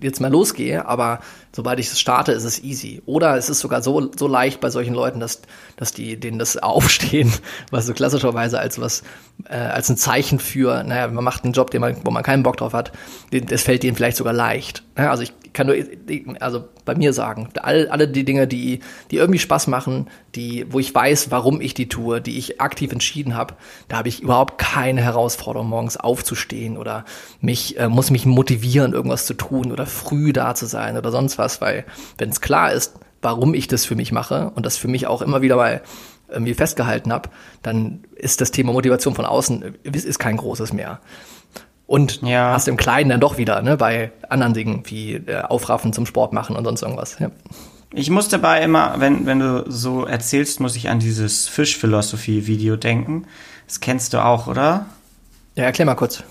jetzt 0.00 0.20
mal 0.20 0.30
losgehe, 0.30 0.86
aber 0.86 1.20
sobald 1.52 1.80
ich 1.80 1.88
es 1.88 1.98
starte, 1.98 2.32
ist 2.32 2.44
es 2.44 2.62
easy. 2.62 3.02
Oder 3.04 3.36
es 3.36 3.50
ist 3.50 3.58
sogar 3.58 3.82
so, 3.82 4.10
so 4.16 4.28
leicht 4.28 4.60
bei 4.60 4.70
solchen 4.70 4.94
Leuten, 4.94 5.18
dass, 5.18 5.42
dass 5.76 5.92
die, 5.92 6.18
denen 6.18 6.38
das 6.38 6.56
Aufstehen, 6.62 7.32
was 7.72 7.86
so 7.86 7.94
klassischerweise 7.94 8.60
als 8.60 8.80
was, 8.80 9.02
äh, 9.48 9.56
als 9.56 9.88
ein 9.90 9.96
Zeichen 9.96 10.38
für, 10.38 10.84
naja, 10.84 11.08
man 11.08 11.24
macht 11.24 11.42
einen 11.42 11.52
Job, 11.52 11.72
den 11.72 11.80
man, 11.80 11.96
wo 12.04 12.12
man 12.12 12.22
keinen 12.22 12.44
Bock 12.44 12.56
drauf 12.56 12.72
hat, 12.72 12.92
das 13.32 13.62
fällt 13.62 13.82
denen 13.82 13.96
vielleicht 13.96 14.16
sogar 14.16 14.32
leicht. 14.32 14.84
Ja, 14.96 15.10
also 15.10 15.24
ich 15.24 15.32
kann 15.52 15.66
nur, 15.66 15.76
also 16.38 16.64
bei 16.84 16.94
mir 16.94 17.12
sagen, 17.12 17.48
all, 17.60 17.88
alle 17.88 18.06
die 18.06 18.24
Dinge, 18.24 18.46
die, 18.46 18.80
die 19.10 19.16
irgendwie 19.16 19.40
Spaß 19.40 19.66
machen, 19.66 20.08
die, 20.34 20.66
wo 20.70 20.78
ich 20.78 20.94
weiß, 20.94 21.30
warum 21.30 21.60
ich 21.60 21.74
die 21.74 21.88
tue, 21.88 22.20
die 22.20 22.38
ich 22.38 22.60
aktiv 22.60 22.92
entschieden 22.92 23.36
habe, 23.36 23.54
da 23.88 23.98
habe 23.98 24.08
ich 24.08 24.22
überhaupt 24.22 24.58
keine 24.58 25.02
Herausforderung, 25.02 25.68
morgens 25.68 25.96
aufzustehen 25.96 26.76
oder 26.76 27.04
mich, 27.40 27.78
äh, 27.78 27.88
muss 27.88 28.10
mich 28.10 28.26
motivieren, 28.26 28.92
irgendwas 28.92 29.26
zu 29.26 29.34
tun 29.34 29.72
oder 29.72 29.86
früh 29.86 30.32
da 30.32 30.54
zu 30.54 30.66
sein 30.66 30.96
oder 30.96 31.10
sonst 31.10 31.38
was, 31.38 31.60
weil 31.60 31.84
wenn 32.18 32.30
es 32.30 32.40
klar 32.40 32.72
ist, 32.72 32.94
warum 33.22 33.54
ich 33.54 33.68
das 33.68 33.84
für 33.84 33.96
mich 33.96 34.12
mache 34.12 34.52
und 34.54 34.66
das 34.66 34.76
für 34.76 34.88
mich 34.88 35.06
auch 35.06 35.22
immer 35.22 35.42
wieder 35.42 35.56
mal 35.56 35.82
irgendwie 36.28 36.54
festgehalten 36.54 37.12
habe, 37.12 37.28
dann 37.62 38.04
ist 38.14 38.40
das 38.40 38.52
Thema 38.52 38.72
Motivation 38.72 39.14
von 39.14 39.24
außen 39.24 39.74
äh, 39.84 39.90
ist 39.90 40.18
kein 40.18 40.36
großes 40.36 40.72
mehr. 40.72 41.00
Und 41.86 42.22
ja. 42.22 42.52
hast 42.52 42.68
im 42.68 42.76
Kleinen 42.76 43.10
dann 43.10 43.18
doch 43.18 43.36
wieder, 43.36 43.62
ne, 43.62 43.76
bei 43.76 44.12
anderen 44.28 44.54
Dingen 44.54 44.82
wie 44.84 45.14
äh, 45.14 45.42
Aufraffen 45.42 45.92
zum 45.92 46.06
Sport 46.06 46.32
machen 46.32 46.54
und 46.54 46.64
sonst 46.64 46.82
irgendwas. 46.82 47.18
Ja. 47.18 47.32
Ich 47.92 48.10
muss 48.10 48.28
dabei 48.28 48.62
immer, 48.62 48.94
wenn, 48.98 49.26
wenn 49.26 49.40
du 49.40 49.64
so 49.68 50.04
erzählst, 50.04 50.60
muss 50.60 50.76
ich 50.76 50.88
an 50.88 51.00
dieses 51.00 51.48
Fischphilosophie-Video 51.48 52.76
denken. 52.76 53.26
Das 53.66 53.80
kennst 53.80 54.12
du 54.12 54.24
auch, 54.24 54.46
oder? 54.46 54.86
Ja, 55.56 55.64
erklär 55.64 55.86
mal 55.86 55.96
kurz. 55.96 56.22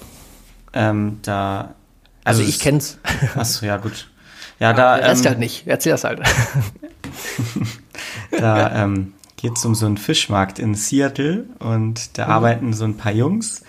Ähm, 0.74 1.20
da. 1.22 1.76
Also, 2.24 2.42
also 2.42 2.50
ich 2.50 2.60
kenn's. 2.60 2.98
Achso, 3.36 3.66
ja, 3.66 3.78
gut. 3.78 4.10
Ja, 4.60 4.74
da. 4.74 4.98
Der 4.98 5.10
Rest 5.10 5.26
ähm, 5.26 5.30
halt 5.30 5.40
nicht. 5.40 5.68
Erzähl 5.68 5.92
das 5.92 6.06
halt. 6.06 6.22
da 8.32 8.84
ähm, 8.84 9.14
geht 9.36 9.58
es 9.58 9.66
um 9.66 9.76
so 9.76 9.86
einen 9.86 9.98
Fischmarkt 9.98 10.60
in 10.60 10.76
Seattle 10.76 11.46
und 11.60 12.18
da 12.18 12.26
mhm. 12.26 12.32
arbeiten 12.32 12.74
so 12.74 12.86
ein 12.86 12.98
paar 12.98 13.14
Jungs 13.14 13.64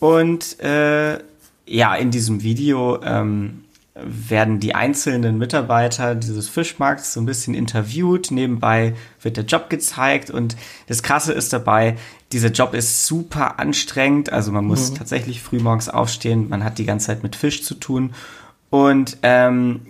und 0.00 0.60
äh, 0.60 1.18
ja, 1.64 1.94
in 1.94 2.10
diesem 2.10 2.42
Video 2.42 3.00
ähm, 3.02 3.61
werden 3.94 4.58
die 4.58 4.74
einzelnen 4.74 5.36
Mitarbeiter 5.36 6.14
dieses 6.14 6.48
Fischmarkts 6.48 7.12
so 7.12 7.20
ein 7.20 7.26
bisschen 7.26 7.54
interviewt. 7.54 8.30
Nebenbei 8.30 8.94
wird 9.20 9.36
der 9.36 9.44
Job 9.44 9.68
gezeigt 9.68 10.30
und 10.30 10.56
das 10.86 11.02
Krasse 11.02 11.32
ist 11.32 11.52
dabei, 11.52 11.96
dieser 12.32 12.48
Job 12.48 12.72
ist 12.72 13.06
super 13.06 13.58
anstrengend. 13.58 14.32
Also 14.32 14.50
man 14.50 14.64
muss 14.64 14.90
mhm. 14.90 14.94
tatsächlich 14.94 15.42
frühmorgens 15.42 15.90
aufstehen. 15.90 16.48
Man 16.48 16.64
hat 16.64 16.78
die 16.78 16.86
ganze 16.86 17.08
Zeit 17.08 17.22
mit 17.22 17.36
Fisch 17.36 17.62
zu 17.64 17.74
tun. 17.74 18.14
Und 18.70 19.18
ähm, 19.22 19.82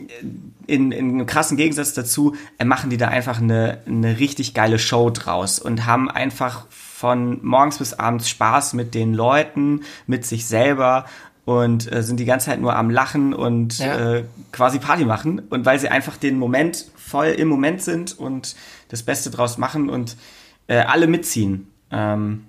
in, 0.66 0.90
in 0.90 1.10
einem 1.10 1.26
krassen 1.26 1.56
Gegensatz 1.56 1.94
dazu 1.94 2.34
äh, 2.58 2.64
machen 2.64 2.90
die 2.90 2.96
da 2.96 3.06
einfach 3.06 3.40
eine, 3.40 3.78
eine 3.86 4.18
richtig 4.18 4.54
geile 4.54 4.80
Show 4.80 5.10
draus 5.10 5.60
und 5.60 5.86
haben 5.86 6.10
einfach 6.10 6.66
von 6.70 7.38
morgens 7.44 7.78
bis 7.78 7.94
abends 7.94 8.28
Spaß 8.28 8.74
mit 8.74 8.94
den 8.94 9.14
Leuten, 9.14 9.82
mit 10.08 10.26
sich 10.26 10.46
selber 10.46 11.04
und 11.44 11.92
äh, 11.92 12.02
sind 12.02 12.18
die 12.20 12.24
ganze 12.24 12.46
Zeit 12.46 12.60
nur 12.60 12.76
am 12.76 12.90
Lachen 12.90 13.34
und 13.34 13.78
ja. 13.78 14.16
äh, 14.16 14.24
quasi 14.52 14.78
Party 14.78 15.04
machen. 15.04 15.42
Und 15.50 15.66
weil 15.66 15.78
sie 15.78 15.88
einfach 15.88 16.16
den 16.16 16.38
Moment 16.38 16.86
voll 16.96 17.28
im 17.28 17.48
Moment 17.48 17.82
sind 17.82 18.18
und 18.18 18.54
das 18.88 19.02
Beste 19.02 19.30
draus 19.30 19.58
machen 19.58 19.90
und 19.90 20.16
äh, 20.68 20.78
alle 20.78 21.06
mitziehen. 21.06 21.68
Ähm, 21.90 22.44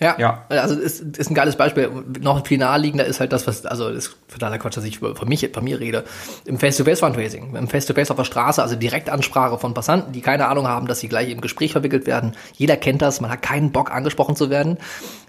ja, 0.00 0.16
ja. 0.18 0.44
also 0.48 0.74
ist, 0.74 1.00
ist 1.00 1.30
ein 1.30 1.34
geiles 1.34 1.56
Beispiel. 1.56 1.88
Noch 2.20 2.44
viel 2.46 2.58
naheliegender 2.58 3.06
ist 3.06 3.20
halt 3.20 3.32
das, 3.32 3.46
was, 3.46 3.64
also 3.64 3.88
ist 3.88 4.16
totaler 4.28 4.58
Quatsch, 4.58 4.76
dass 4.76 4.84
ich 4.84 4.98
von, 4.98 5.28
mich, 5.28 5.48
von 5.52 5.62
mir 5.62 5.78
rede. 5.78 6.04
Im 6.44 6.58
Face-to-Face-Fundraising, 6.58 7.54
im 7.54 7.68
Face-to-Face 7.68 8.10
auf 8.10 8.16
der 8.16 8.24
Straße, 8.24 8.60
also 8.60 8.74
Direktansprache 8.74 9.56
von 9.56 9.72
Passanten, 9.72 10.12
die 10.12 10.20
keine 10.20 10.48
Ahnung 10.48 10.66
haben, 10.66 10.88
dass 10.88 10.98
sie 10.98 11.08
gleich 11.08 11.30
im 11.30 11.40
Gespräch 11.40 11.72
verwickelt 11.72 12.06
werden. 12.06 12.32
Jeder 12.54 12.76
kennt 12.76 13.02
das, 13.02 13.20
man 13.20 13.30
hat 13.30 13.42
keinen 13.42 13.70
Bock 13.70 13.92
angesprochen 13.92 14.34
zu 14.34 14.50
werden. 14.50 14.78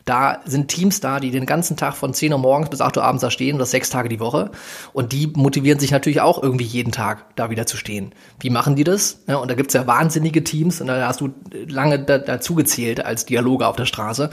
Da 0.05 0.41
sind 0.45 0.67
Teams 0.67 0.99
da, 0.99 1.19
die 1.19 1.31
den 1.31 1.47
ganzen 1.47 1.77
Tag 1.77 1.95
von 1.95 2.13
10 2.13 2.31
Uhr 2.31 2.37
morgens 2.37 2.69
bis 2.69 2.79
8 2.79 2.97
Uhr 2.97 3.03
abends 3.03 3.21
da 3.21 3.31
stehen, 3.31 3.57
das 3.57 3.71
sechs 3.71 3.89
Tage 3.89 4.07
die 4.07 4.19
Woche. 4.19 4.51
Und 4.93 5.13
die 5.13 5.33
motivieren 5.35 5.79
sich 5.79 5.89
natürlich 5.89 6.21
auch 6.21 6.41
irgendwie 6.43 6.63
jeden 6.63 6.91
Tag 6.91 7.35
da 7.35 7.49
wieder 7.49 7.65
zu 7.65 7.75
stehen. 7.75 8.13
Wie 8.39 8.51
machen 8.51 8.75
die 8.75 8.83
das? 8.83 9.23
Ja, 9.27 9.37
und 9.37 9.49
da 9.49 9.55
gibt's 9.55 9.73
ja 9.73 9.87
wahnsinnige 9.87 10.43
Teams, 10.43 10.79
und 10.79 10.87
da 10.87 11.07
hast 11.07 11.21
du 11.21 11.33
lange 11.67 11.97
da, 11.97 12.19
dazu 12.19 12.53
gezählt 12.53 13.03
als 13.03 13.25
Dialoge 13.25 13.65
auf 13.65 13.77
der 13.77 13.85
Straße, 13.85 14.29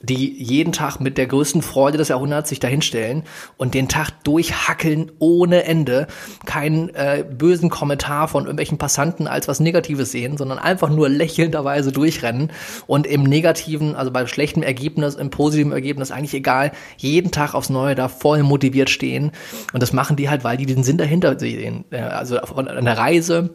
die 0.00 0.40
jeden 0.40 0.72
Tag 0.72 1.00
mit 1.00 1.18
der 1.18 1.26
größten 1.26 1.62
Freude 1.62 1.98
des 1.98 2.06
Jahrhunderts 2.06 2.50
sich 2.50 2.60
dahinstellen 2.60 3.24
und 3.56 3.74
den 3.74 3.88
Tag 3.88 4.22
durchhackeln 4.22 5.10
ohne 5.18 5.64
Ende. 5.64 6.06
Keinen 6.44 6.94
äh, 6.94 7.24
bösen 7.28 7.68
Kommentar 7.68 8.28
von 8.28 8.44
irgendwelchen 8.44 8.78
Passanten 8.78 9.26
als 9.26 9.48
was 9.48 9.58
Negatives 9.58 10.12
sehen, 10.12 10.36
sondern 10.36 10.60
einfach 10.60 10.88
nur 10.88 11.08
lächelnderweise 11.08 11.90
durchrennen 11.90 12.52
und 12.86 13.08
im 13.08 13.24
negativen, 13.24 13.96
also 13.96 14.12
bei 14.12 14.24
schlechtem 14.28 14.62
Ergebnis 14.62 15.15
im 15.16 15.30
positiven 15.30 15.72
Ergebnis 15.72 16.10
eigentlich 16.10 16.34
egal, 16.34 16.72
jeden 16.96 17.30
Tag 17.30 17.54
aufs 17.54 17.70
Neue 17.70 17.94
da 17.94 18.08
voll 18.08 18.42
motiviert 18.42 18.90
stehen. 18.90 19.32
Und 19.72 19.82
das 19.82 19.92
machen 19.92 20.16
die 20.16 20.28
halt, 20.28 20.44
weil 20.44 20.56
die 20.56 20.66
den 20.66 20.84
Sinn 20.84 20.98
dahinter 20.98 21.38
sehen. 21.38 21.84
Also 21.90 22.38
an 22.38 22.84
der 22.84 22.98
Reise 22.98 23.50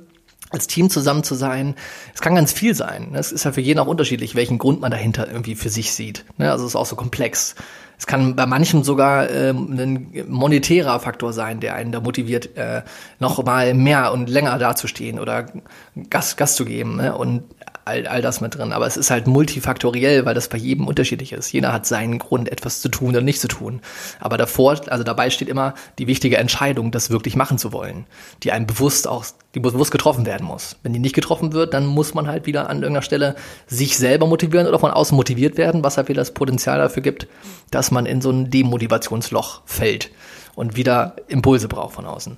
als 0.52 0.68
Team 0.68 0.90
zusammen 0.90 1.24
zu 1.24 1.36
sein. 1.36 1.76
Es 2.14 2.22
kann 2.22 2.36
ganz 2.36 2.52
viel 2.52 2.76
sein. 2.76 3.12
Es 3.14 3.32
ist 3.32 3.46
ja 3.46 3.52
für 3.52 3.62
jeden 3.62 3.80
auch 3.80 3.88
unterschiedlich, 3.88 4.36
welchen 4.36 4.58
Grund 4.58 4.82
man 4.82 4.92
dahinter 4.92 5.28
irgendwie 5.28 5.56
für 5.56 5.70
sich 5.70 5.94
sieht. 5.94 6.26
Ne? 6.38 6.52
Also 6.52 6.66
es 6.66 6.72
ist 6.72 6.76
auch 6.76 6.86
so 6.86 6.96
komplex. 6.96 7.56
Es 7.98 8.08
kann 8.08 8.36
bei 8.36 8.48
manchem 8.48 8.84
sogar 8.84 9.30
ähm, 9.30 9.78
ein 9.80 10.26
monetärer 10.28 11.00
Faktor 11.00 11.34
sein, 11.34 11.60
der 11.60 11.76
einen 11.76 11.92
da 11.92 12.00
motiviert, 12.00 12.58
äh, 12.58 12.82
noch 13.20 13.44
mal 13.46 13.76
mehr 13.76 14.12
und 14.12 14.28
länger 14.28 14.58
dazustehen 14.58 15.20
oder 15.20 15.46
Gas, 16.10 16.36
Gas 16.36 16.56
zu 16.56 16.66
geben. 16.66 16.98
Ne? 16.98 17.16
Und 17.16 17.44
all, 17.86 18.08
all 18.08 18.22
das 18.22 18.42
mit 18.42 18.56
drin. 18.56 18.74
Aber 18.74 18.86
es 18.86 18.98
ist 18.98 19.12
halt 19.12 19.28
multifaktoriell, 19.28 20.26
weil 20.26 20.34
das 20.34 20.50
bei 20.50 20.58
jedem 20.58 20.88
unterschiedlich 20.88 21.34
ist. 21.34 21.52
Jeder 21.52 21.74
hat 21.74 21.86
seinen 21.86 22.20
Grund, 22.20 22.52
etwas 22.52 22.82
zu 22.82 22.90
tun 22.90 23.10
oder 23.10 23.22
nicht 23.22 23.40
zu 23.40 23.48
tun. 23.48 23.82
Aber 24.20 24.38
davor, 24.38 24.80
also 24.88 25.04
dabei 25.04 25.30
steht 25.30 25.50
immer 25.50 25.74
die 26.00 26.08
wichtige 26.08 26.38
Entscheidung, 26.38 26.92
das 26.92 27.10
wirklich 27.10 27.36
machen 27.36 27.58
zu 27.58 27.74
wollen, 27.74 28.06
die 28.44 28.52
einem 28.52 28.68
bewusst 28.68 29.08
auch, 29.08 29.26
die 29.56 29.60
bewusst 29.60 29.92
getroffen 29.92 30.26
werden 30.26 30.46
muss. 30.46 30.78
Wenn 30.84 30.94
die 30.94 31.00
nicht 31.00 31.16
getroffen 31.16 31.54
wird, 31.54 31.74
dann 31.74 31.86
muss 31.86 32.14
man 32.14 32.28
halt 32.28 32.46
wieder 32.46 32.70
an 32.70 32.78
irgendeiner 32.78 33.02
Stelle 33.02 33.36
sich 33.68 33.98
selber 33.98 34.28
motivieren 34.28 34.68
oder 34.68 34.80
von 34.80 34.92
außen 34.92 35.16
motiviert 35.16 35.58
werden, 35.58 35.84
was 35.84 35.98
halt 35.98 36.10
wieder 36.10 36.22
das 36.22 36.34
Potenzial 36.34 36.80
dafür 36.80 37.04
gibt, 37.04 37.28
dass 37.72 37.92
man 37.92 38.06
in 38.06 38.22
so 38.22 38.32
ein 38.32 38.50
Demotivationsloch 38.50 39.62
fällt 39.66 40.12
und 40.56 40.76
wieder 40.76 41.16
Impulse 41.28 41.68
braucht 41.68 41.96
von 41.96 42.06
außen. 42.06 42.38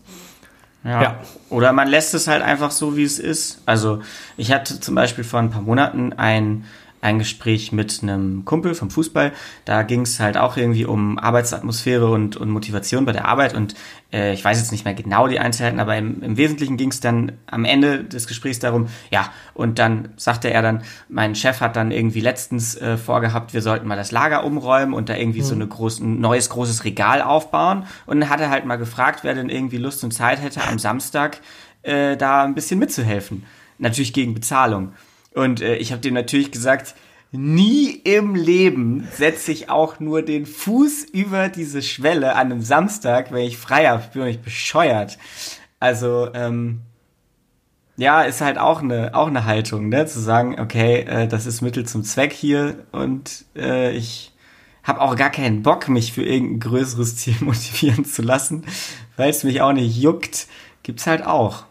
Ja. 0.83 1.01
ja. 1.01 1.19
Oder 1.49 1.71
man 1.71 1.87
lässt 1.87 2.13
es 2.13 2.27
halt 2.27 2.43
einfach 2.43 2.71
so, 2.71 2.97
wie 2.97 3.03
es 3.03 3.19
ist. 3.19 3.61
Also 3.65 4.01
ich 4.37 4.51
hatte 4.51 4.79
zum 4.79 4.95
Beispiel 4.95 5.23
vor 5.23 5.39
ein 5.39 5.49
paar 5.49 5.61
Monaten 5.61 6.13
ein 6.13 6.65
ein 7.03 7.19
Gespräch 7.19 7.73
mit 7.73 7.99
einem 8.01 8.45
Kumpel 8.45 8.75
vom 8.75 8.89
Fußball. 8.89 9.33
Da 9.65 9.83
ging 9.83 10.01
es 10.01 10.21
halt 10.21 10.37
auch 10.37 10.55
irgendwie 10.55 10.85
um 10.85 11.19
Arbeitsatmosphäre 11.19 12.09
und, 12.09 12.37
und 12.37 12.49
Motivation 12.49 13.03
bei 13.03 13.11
der 13.11 13.27
Arbeit. 13.27 13.53
Und 13.53 13.75
äh, 14.13 14.33
ich 14.33 14.43
weiß 14.43 14.57
jetzt 14.57 14.71
nicht 14.71 14.85
mehr 14.85 14.93
genau 14.93 15.27
die 15.27 15.37
Einzelheiten, 15.37 15.81
aber 15.81 15.97
im, 15.97 16.23
im 16.23 16.37
Wesentlichen 16.37 16.77
ging 16.77 16.91
es 16.91 17.01
dann 17.01 17.33
am 17.45 17.65
Ende 17.65 18.05
des 18.05 18.25
Gesprächs 18.25 18.59
darum, 18.59 18.87
ja, 19.11 19.33
und 19.53 19.79
dann 19.79 20.13
sagte 20.15 20.49
er 20.49 20.61
dann, 20.61 20.83
mein 21.09 21.35
Chef 21.35 21.59
hat 21.59 21.75
dann 21.75 21.91
irgendwie 21.91 22.21
letztens 22.21 22.77
äh, 22.77 22.95
vorgehabt, 22.95 23.53
wir 23.53 23.61
sollten 23.61 23.85
mal 23.85 23.97
das 23.97 24.11
Lager 24.11 24.45
umräumen 24.45 24.93
und 24.93 25.09
da 25.09 25.15
irgendwie 25.17 25.41
mhm. 25.41 25.45
so 25.45 25.55
eine 25.55 25.67
groß, 25.67 25.99
ein 25.99 26.21
neues 26.21 26.49
großes 26.49 26.85
Regal 26.85 27.21
aufbauen. 27.21 27.85
Und 28.05 28.21
dann 28.21 28.29
hat 28.29 28.39
er 28.39 28.49
halt 28.49 28.65
mal 28.65 28.77
gefragt, 28.77 29.19
wer 29.23 29.35
denn 29.35 29.49
irgendwie 29.49 29.77
Lust 29.77 30.05
und 30.05 30.11
Zeit 30.11 30.41
hätte, 30.41 30.63
am 30.63 30.79
Samstag 30.79 31.41
äh, 31.81 32.15
da 32.15 32.45
ein 32.45 32.55
bisschen 32.55 32.79
mitzuhelfen. 32.79 33.43
Natürlich 33.77 34.13
gegen 34.13 34.33
Bezahlung. 34.33 34.93
Und 35.33 35.61
äh, 35.61 35.75
ich 35.75 35.91
habe 35.91 36.01
dem 36.01 36.13
natürlich 36.13 36.51
gesagt, 36.51 36.95
nie 37.31 37.89
im 37.89 38.35
Leben 38.35 39.07
setze 39.11 39.51
ich 39.51 39.69
auch 39.69 39.99
nur 39.99 40.21
den 40.21 40.45
Fuß 40.45 41.05
über 41.05 41.49
diese 41.49 41.81
Schwelle 41.81 42.35
an 42.35 42.51
einem 42.51 42.61
Samstag, 42.61 43.31
wenn 43.31 43.45
ich 43.45 43.57
frei 43.57 43.87
habe. 43.87 44.03
Ich 44.03 44.09
bin 44.11 44.23
nicht 44.23 44.43
bescheuert. 44.43 45.17
Also, 45.79 46.29
ähm, 46.33 46.81
ja, 47.97 48.21
ist 48.23 48.41
halt 48.41 48.57
auch 48.57 48.81
eine, 48.81 49.13
auch 49.15 49.27
eine 49.27 49.45
Haltung, 49.45 49.89
ne? 49.89 50.05
Zu 50.05 50.19
sagen, 50.19 50.59
okay, 50.59 51.01
äh, 51.01 51.27
das 51.27 51.45
ist 51.45 51.61
Mittel 51.61 51.85
zum 51.85 52.03
Zweck 52.03 52.33
hier 52.33 52.85
und 52.91 53.45
äh, 53.55 53.91
ich 53.91 54.33
habe 54.83 55.01
auch 55.01 55.15
gar 55.15 55.29
keinen 55.29 55.63
Bock, 55.63 55.87
mich 55.89 56.13
für 56.13 56.23
irgendein 56.23 56.59
größeres 56.59 57.17
Ziel 57.17 57.35
motivieren 57.41 58.05
zu 58.05 58.21
lassen, 58.21 58.65
weil 59.17 59.29
es 59.29 59.43
mich 59.43 59.61
auch 59.61 59.73
nicht 59.73 59.95
juckt. 59.97 60.47
Gibt's 60.83 61.07
halt 61.07 61.25
auch. 61.25 61.65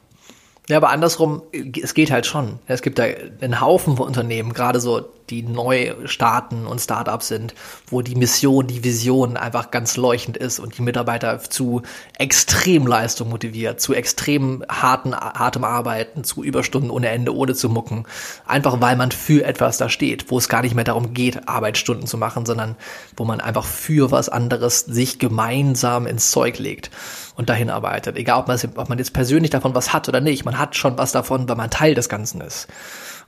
Ja, 0.72 0.78
aber 0.78 0.88
andersrum, 0.88 1.42
es 1.82 1.92
geht 1.92 2.10
halt 2.10 2.24
schon. 2.24 2.58
Es 2.66 2.80
gibt 2.80 2.98
da 2.98 3.04
einen 3.42 3.60
Haufen 3.60 3.98
von 3.98 4.06
Unternehmen, 4.06 4.54
gerade 4.54 4.80
so 4.80 5.06
die 5.28 5.42
neu 5.42 5.92
starten 6.06 6.66
und 6.66 6.80
Startups 6.80 7.28
sind, 7.28 7.54
wo 7.88 8.00
die 8.00 8.14
Mission, 8.14 8.66
die 8.66 8.82
Vision 8.82 9.36
einfach 9.36 9.70
ganz 9.70 9.98
leuchtend 9.98 10.38
ist 10.38 10.58
und 10.60 10.78
die 10.78 10.82
Mitarbeiter 10.82 11.40
zu 11.40 11.82
Extremleistung 12.18 13.28
motiviert, 13.28 13.82
zu 13.82 13.92
extrem 13.92 14.64
harten, 14.66 15.14
hartem 15.14 15.64
Arbeiten, 15.64 16.24
zu 16.24 16.42
Überstunden 16.42 16.90
ohne 16.90 17.08
Ende, 17.08 17.36
ohne 17.36 17.54
zu 17.54 17.68
mucken. 17.68 18.04
Einfach 18.46 18.80
weil 18.80 18.96
man 18.96 19.10
für 19.10 19.44
etwas 19.44 19.76
da 19.76 19.90
steht, 19.90 20.30
wo 20.30 20.38
es 20.38 20.48
gar 20.48 20.62
nicht 20.62 20.74
mehr 20.74 20.84
darum 20.84 21.12
geht, 21.12 21.48
Arbeitsstunden 21.50 22.06
zu 22.06 22.16
machen, 22.16 22.46
sondern 22.46 22.76
wo 23.14 23.26
man 23.26 23.42
einfach 23.42 23.66
für 23.66 24.10
was 24.10 24.30
anderes 24.30 24.80
sich 24.80 25.18
gemeinsam 25.18 26.06
ins 26.06 26.30
Zeug 26.30 26.58
legt 26.58 26.90
und 27.34 27.48
dahin 27.48 27.70
arbeitet. 27.70 28.16
Egal, 28.16 28.40
ob 28.40 28.48
man, 28.48 28.58
ob 28.76 28.88
man 28.88 28.98
jetzt 28.98 29.12
persönlich 29.12 29.50
davon 29.50 29.74
was 29.74 29.92
hat 29.92 30.08
oder 30.08 30.20
nicht. 30.20 30.44
Man 30.44 30.58
hat 30.58 30.76
schon 30.76 30.98
was 30.98 31.12
davon, 31.12 31.48
weil 31.48 31.56
man 31.56 31.70
Teil 31.70 31.94
des 31.94 32.08
Ganzen 32.08 32.40
ist. 32.40 32.68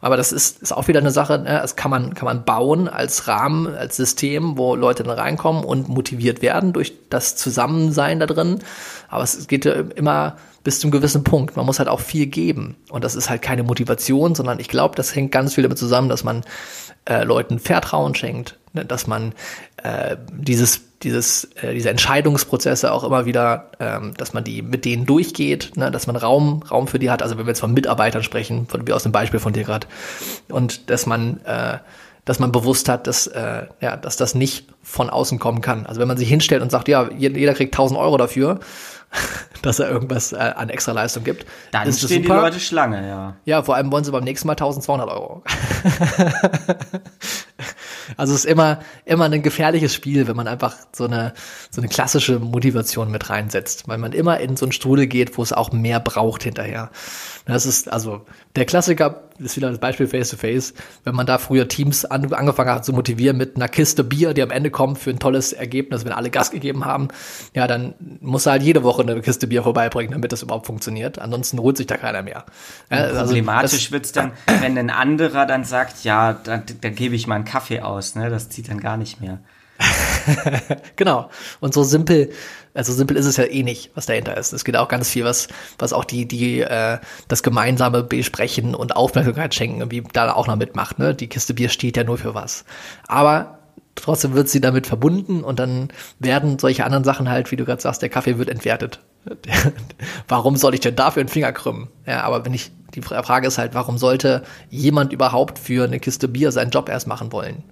Aber 0.01 0.19
das 0.19 0.33
ist, 0.33 0.61
ist 0.61 0.73
auch 0.73 0.89
wieder 0.89 1.01
eine 1.01 1.11
Sache, 1.11 1.39
ne? 1.39 1.61
das 1.63 1.77
kann 1.77 1.91
man, 1.91 2.13
kann 2.13 2.27
man 2.27 2.45
bauen 2.45 2.89
als 2.89 3.27
Rahmen, 3.27 3.75
als 3.75 3.97
System, 3.97 4.59
wo 4.59 4.75
Leute 4.75 5.03
dann 5.03 5.19
reinkommen 5.19 5.65
und 5.65 5.89
motiviert 5.89 6.43
werden 6.43 6.75
durch 6.75 6.93
das 7.09 7.37
Zusammensein 7.37 8.21
da 8.21 8.27
drin. 8.27 8.59
Aber 9.09 9.23
es 9.23 9.47
geht 9.47 9.65
immer 9.65 10.37
bis 10.63 10.81
zum 10.81 10.91
gewissen 10.91 11.25
Punkt. 11.25 11.57
Man 11.57 11.65
muss 11.65 11.79
halt 11.79 11.89
auch 11.89 12.01
viel 12.01 12.27
geben. 12.27 12.77
Und 12.91 13.05
das 13.05 13.15
ist 13.15 13.31
halt 13.31 13.41
keine 13.41 13.63
Motivation, 13.63 14.35
sondern 14.35 14.61
ich 14.61 14.69
glaube, 14.69 14.95
das 14.97 15.15
hängt 15.15 15.33
ganz 15.33 15.55
viel 15.55 15.63
damit 15.63 15.79
zusammen, 15.79 16.09
dass 16.09 16.25
man 16.25 16.43
äh, 17.09 17.25
Leuten 17.25 17.59
Vertrauen 17.59 18.15
schenkt, 18.15 18.59
ne? 18.73 18.85
dass 18.85 19.07
man 19.07 19.33
äh, 19.83 20.17
dieses 20.33 20.81
dieses, 21.05 21.45
äh, 21.63 21.75
diese 21.75 21.91
Entscheidungsprozesse 21.91 22.93
auch 22.93 23.05
immer 23.05 23.27
wieder, 23.27 23.71
ähm, 23.79 24.15
dass 24.17 24.33
man 24.33 24.43
die 24.43 24.63
mit 24.63 24.85
denen 24.85 25.07
durchgeht, 25.07 25.77
ne, 25.77 25.91
dass 25.91 26.07
man 26.07 26.17
Raum, 26.17 26.63
Raum 26.69 26.89
für 26.89 26.99
die 26.99 27.11
hat. 27.11 27.23
Also 27.23 27.39
wenn 27.39 27.47
wir 27.47 27.51
jetzt 27.51 27.61
von 27.61 27.73
Mitarbeitern 27.73 28.23
sprechen, 28.23 28.67
von, 28.67 28.87
wie 28.87 28.93
aus 28.93 29.03
dem 29.05 29.13
Beispiel 29.13 29.39
von 29.39 29.53
dir 29.53 29.65
gerade, 29.65 29.87
und 30.49 30.91
dass 30.91 31.07
man, 31.07 31.41
äh, 31.45 31.79
dass 32.25 32.39
man 32.41 32.51
bewusst 32.51 32.89
hat, 32.89 33.07
dass, 33.07 33.27
äh, 33.27 33.67
ja, 33.81 33.97
dass 33.97 34.17
das 34.17 34.35
nicht 34.35 34.67
von 34.83 35.11
außen 35.11 35.39
kommen 35.39 35.61
kann. 35.61 35.87
Also 35.87 36.01
wenn 36.01 36.09
man 36.09 36.17
sich 36.17 36.29
hinstellt 36.29 36.63
und 36.63 36.71
sagt, 36.71 36.89
ja, 36.89 37.09
jeder 37.17 37.55
kriegt 37.55 37.75
1000 37.75 38.01
Euro 38.01 38.17
dafür, 38.17 38.61
dass 39.63 39.79
er 39.79 39.91
irgendwas 39.91 40.33
äh, 40.33 40.37
an 40.37 40.71
Extraleistung 40.71 41.23
gibt. 41.23 41.47
Dann 41.71 41.87
ist 41.87 42.03
stehen 42.03 42.23
super. 42.23 42.37
die 42.37 42.41
Leute 42.41 42.61
Schlange, 42.61 43.07
ja. 43.07 43.37
Ja, 43.45 43.63
vor 43.63 43.77
allem 43.77 43.93
wollen 43.93 44.05
sie 44.05 44.11
beim 44.11 44.25
nächsten 44.25 44.47
Mal 44.47 44.55
1200 44.55 45.09
Euro. 45.09 45.43
Also 48.17 48.35
es 48.35 48.41
ist 48.41 48.51
immer, 48.51 48.81
immer 49.05 49.25
ein 49.25 49.43
gefährliches 49.43 49.95
Spiel, 49.95 50.27
wenn 50.27 50.37
man 50.37 50.49
einfach 50.49 50.77
so 50.93 51.05
eine, 51.05 51.35
so 51.71 51.81
eine 51.81 51.89
klassische 51.89 52.39
Motivation 52.39 53.11
mit 53.11 53.31
reinsetzt, 53.31 53.89
weil 53.89 53.99
man 53.99 54.13
immer 54.13 54.41
in 54.41 54.57
so 54.57 54.67
einen 54.67 54.73
Strudel 54.73 55.07
geht, 55.07 55.37
wo 55.39 55.43
es 55.43 55.53
auch 55.53 55.73
mehr 55.73 56.01
braucht 56.01 56.43
hinterher. 56.43 56.91
Das 57.47 57.67
ist, 57.67 57.93
also, 57.93 58.23
der 58.57 58.65
Klassiker 58.65 59.25
ist 59.39 59.57
wieder 59.57 59.71
das 59.71 59.79
Beispiel 59.79 60.07
Face 60.07 60.31
to 60.31 60.37
Face. 60.37 60.75
Wenn 61.05 61.15
man 61.15 61.27
da 61.27 61.39
früher 61.39 61.69
Teams 61.69 62.05
an, 62.05 62.33
angefangen 62.33 62.71
hat 62.71 62.85
zu 62.85 62.93
motivieren 62.93 63.37
mit 63.37 63.57
einer 63.57 63.69
Kiste 63.69 64.05
Bier, 64.05 64.35
die 64.35 64.43
am 64.43 64.51
Ende 64.51 64.71
kommt 64.71 64.99
für 64.99 65.11
ein 65.11 65.19
tolles 65.19 65.53
Ergebnis, 65.53 66.05
wenn 66.05 66.13
alle 66.13 66.31
Gas 66.31 66.51
gegeben 66.51 66.85
haben, 66.85 67.09
ja, 67.55 67.67
dann 67.67 67.95
muss 68.21 68.47
er 68.47 68.53
halt 68.53 68.63
jede 68.63 68.83
Woche 68.83 69.03
eine 69.03 69.21
Kiste 69.21 69.47
Bier 69.47 69.63
vorbeibringen, 69.63 70.13
damit 70.13 70.33
das 70.33 70.43
überhaupt 70.43 70.67
funktioniert. 70.67 71.19
Ansonsten 71.19 71.59
holt 71.59 71.77
sich 71.77 71.87
da 71.87 71.97
keiner 71.97 72.23
mehr. 72.23 72.45
Ja, 72.91 72.99
also 72.99 73.27
problematisch 73.27 73.91
wird's 73.91 74.13
dann, 74.13 74.33
wenn 74.61 74.79
ein 74.79 74.91
anderer 74.91 75.47
dann 75.47 75.65
sagt, 75.65 76.05
ja, 76.05 76.33
da, 76.33 76.63
da 76.81 76.91
gebe 76.91 77.15
ich 77.15 77.27
mal 77.27 77.37
einen 77.37 77.45
Kaffee 77.45 77.81
aus, 77.81 78.15
ne? 78.15 78.31
Das 78.31 78.49
zieht 78.49 78.69
dann 78.69 78.81
gar 78.81 78.97
nicht 78.97 79.21
mehr. 79.21 79.41
genau. 80.97 81.31
Und 81.61 81.75
so 81.75 81.83
simpel, 81.83 82.31
also 82.75 82.93
simpel 82.93 83.17
ist 83.17 83.27
es 83.27 83.37
ja 83.37 83.45
eh 83.45 83.63
nicht, 83.63 83.91
was 83.95 84.07
dahinter 84.07 84.37
ist. 84.37 84.53
Es 84.53 84.65
geht 84.65 84.77
auch 84.77 84.89
ganz 84.89 85.09
viel, 85.09 85.25
was, 85.25 85.49
was 85.79 85.93
auch 85.93 86.05
die, 86.05 86.27
die, 86.27 86.61
äh, 86.61 86.99
das 87.29 87.43
gemeinsame 87.43 88.03
Besprechen 88.03 88.75
und 88.75 88.97
Aufmerksamkeit 88.97 89.55
schenken 89.55 89.81
irgendwie 89.81 90.03
da 90.13 90.33
auch 90.33 90.47
noch 90.47 90.57
mitmacht. 90.57 90.99
Ne? 90.99 91.15
Die 91.15 91.29
Kiste 91.29 91.55
Bier 91.55 91.69
steht 91.69 91.97
ja 91.97 92.05
nur 92.05 92.19
für 92.19 92.35
was. 92.35 92.65
Aber 93.07 93.59
trotzdem 93.95 94.35
wird 94.35 94.49
sie 94.49 94.61
damit 94.61 94.87
verbunden 94.87 95.45
und 95.45 95.59
dann 95.59 95.89
werden 96.19 96.59
solche 96.59 96.85
anderen 96.85 97.05
Sachen 97.05 97.29
halt, 97.29 97.51
wie 97.51 97.57
du 97.57 97.65
gerade 97.65 97.83
sagst, 97.83 98.03
der 98.03 98.09
Kaffee 98.09 98.39
wird 98.39 98.49
entwertet. 98.49 99.01
warum 100.29 100.57
soll 100.57 100.75
ich 100.75 100.81
denn 100.81 100.97
dafür 100.97 101.21
einen 101.21 101.29
Finger 101.29 101.53
krümmen? 101.53 101.89
Ja, 102.07 102.23
aber 102.23 102.45
wenn 102.45 102.55
ich, 102.55 102.71
die 102.95 103.03
Frage 103.03 103.47
ist 103.47 103.59
halt, 103.59 103.75
warum 103.75 103.99
sollte 103.99 104.43
jemand 104.71 105.13
überhaupt 105.13 105.59
für 105.59 105.85
eine 105.85 106.01
Kiste 106.01 106.29
Bier 106.29 106.53
seinen 106.53 106.71
Job 106.71 106.89
erst 106.89 107.07
machen 107.07 107.33
wollen? 107.33 107.63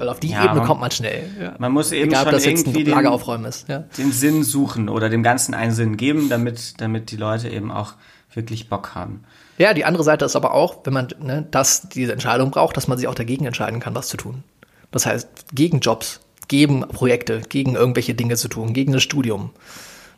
Weil 0.00 0.08
auf 0.08 0.18
die 0.18 0.30
ja, 0.30 0.44
Ebene 0.44 0.60
man, 0.60 0.66
kommt 0.66 0.80
man 0.80 0.90
schnell. 0.90 1.28
Ja. 1.38 1.54
Man 1.58 1.72
muss 1.72 1.92
eben 1.92 2.08
Egal, 2.08 2.22
schon 2.22 2.32
das 2.32 2.46
irgendwie 2.46 2.84
den, 2.84 3.06
aufräumen 3.06 3.44
ist, 3.44 3.68
ja. 3.68 3.80
den 3.98 4.12
Sinn 4.12 4.44
suchen 4.44 4.88
oder 4.88 5.10
dem 5.10 5.22
Ganzen 5.22 5.52
einen 5.52 5.72
Sinn 5.72 5.98
geben, 5.98 6.30
damit, 6.30 6.80
damit 6.80 7.10
die 7.10 7.18
Leute 7.18 7.50
eben 7.50 7.70
auch 7.70 7.92
wirklich 8.32 8.70
Bock 8.70 8.94
haben. 8.94 9.24
Ja, 9.58 9.74
die 9.74 9.84
andere 9.84 10.02
Seite 10.02 10.24
ist 10.24 10.36
aber 10.36 10.54
auch, 10.54 10.78
wenn 10.84 10.94
man 10.94 11.08
ne, 11.20 11.46
das, 11.50 11.90
diese 11.90 12.14
Entscheidung 12.14 12.50
braucht, 12.50 12.78
dass 12.78 12.88
man 12.88 12.96
sich 12.96 13.08
auch 13.08 13.14
dagegen 13.14 13.44
entscheiden 13.44 13.78
kann, 13.78 13.94
was 13.94 14.08
zu 14.08 14.16
tun. 14.16 14.42
Das 14.90 15.04
heißt, 15.04 15.28
gegen 15.52 15.80
Jobs, 15.80 16.20
gegen 16.48 16.80
Projekte, 16.80 17.42
gegen 17.46 17.74
irgendwelche 17.74 18.14
Dinge 18.14 18.36
zu 18.36 18.48
tun, 18.48 18.72
gegen 18.72 18.94
das 18.94 19.02
Studium. 19.02 19.50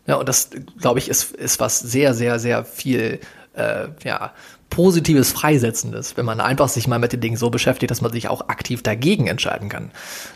Ja, 0.07 0.15
und 0.15 0.29
das, 0.29 0.51
glaube 0.81 1.01
ich, 1.01 1.09
ist, 1.09 1.33
ist 1.33 1.59
was 1.59 1.81
sehr, 1.81 2.15
sehr, 2.15 2.39
sehr 2.39 2.65
viel 2.65 3.19
äh, 3.55 3.89
ja, 4.05 4.33
Positives, 4.73 5.33
Freisetzendes, 5.33 6.17
wenn 6.17 6.25
man 6.25 6.41
einfach 6.41 6.71
sich 6.71 6.89
mal 6.89 6.99
mit 6.99 7.13
den 7.13 7.21
Dingen 7.21 7.37
so 7.37 7.51
beschäftigt, 7.51 7.91
dass 7.91 8.01
man 8.01 8.11
sich 8.11 8.29
auch 8.29 8.49
aktiv 8.49 8.83
dagegen 8.83 9.27
entscheiden 9.27 9.69
kann. 9.69 9.91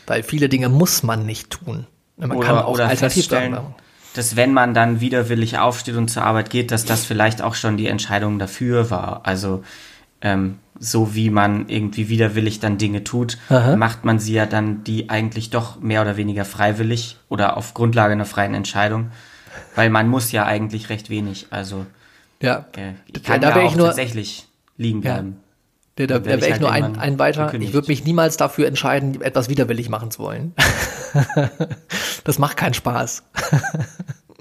Weil 0.07 0.23
viele 0.23 0.51
Dinge 0.51 0.69
muss 0.69 1.03
man 1.03 1.25
nicht 1.25 1.49
tun. 1.49 1.87
Man 2.19 2.33
oder, 2.33 2.47
kann 2.47 2.59
auch 2.59 2.75
oder 2.75 2.91
feststellen, 2.91 3.57
dass 4.13 4.37
wenn 4.37 4.53
man 4.53 4.75
dann 4.75 5.01
widerwillig 5.01 5.57
aufsteht 5.57 5.97
und 5.97 6.09
zur 6.09 6.23
Arbeit 6.23 6.51
geht, 6.51 6.71
dass 6.71 6.85
das 6.85 7.07
vielleicht 7.07 7.41
auch 7.41 7.55
schon 7.55 7.79
die 7.79 7.87
Entscheidung 7.87 8.39
dafür 8.39 8.91
war. 8.91 9.23
Also 9.25 9.65
ähm, 10.21 10.59
so 10.79 11.15
wie 11.15 11.31
man 11.31 11.71
irgendwie 11.71 12.11
widerwillig 12.11 12.61
dann 12.61 12.77
Dinge 12.77 13.05
tut, 13.05 13.39
Aha. 13.49 13.75
macht 13.77 14.05
man 14.05 14.19
sie 14.19 14.35
ja 14.35 14.45
dann 14.45 14.85
die 14.85 15.09
eigentlich 15.09 15.49
doch 15.49 15.81
mehr 15.81 16.03
oder 16.03 16.19
weniger 16.19 16.45
freiwillig 16.45 17.17
oder 17.31 17.57
auf 17.57 17.73
Grundlage 17.73 18.13
einer 18.13 18.27
freien 18.27 18.53
Entscheidung. 18.53 19.13
Weil 19.75 19.89
man 19.89 20.09
muss 20.09 20.31
ja 20.31 20.45
eigentlich 20.45 20.91
recht 20.91 21.09
wenig. 21.09 21.47
Also 21.49 21.87
Ja. 22.43 22.67
Ich 23.07 23.13
Da- 23.13 23.21
kann 23.21 23.41
da 23.41 23.51
da, 23.51 23.55
wär 23.57 23.65
auch 23.65 23.71
ich 23.71 23.77
nur- 23.77 23.87
tatsächlich 23.87 24.47
liegen 24.77 25.03
Ja. 25.03 25.15
bleiben. 25.15 25.37
Da, 25.97 26.07
da, 26.07 26.19
da 26.19 26.25
werd 26.27 26.41
wäre 26.43 26.51
ich 26.51 26.55
ich 26.57 26.61
nur 26.61 26.71
halt 26.73 26.85
ein, 26.85 26.99
ein 26.99 27.19
weiter. 27.19 27.47
gekündigt. 27.47 27.71
Ich 27.71 27.75
würde 27.75 27.89
mich 27.89 28.05
niemals 28.05 28.37
dafür 28.37 28.67
entscheiden, 28.67 29.21
etwas 29.23 29.49
widerwillig 29.49 29.89
machen 29.89 30.11
zu 30.11 30.19
wollen. 30.23 30.53
das 32.25 32.39
macht 32.39 32.57
keinen 32.57 32.75
Spaß. 32.75 33.23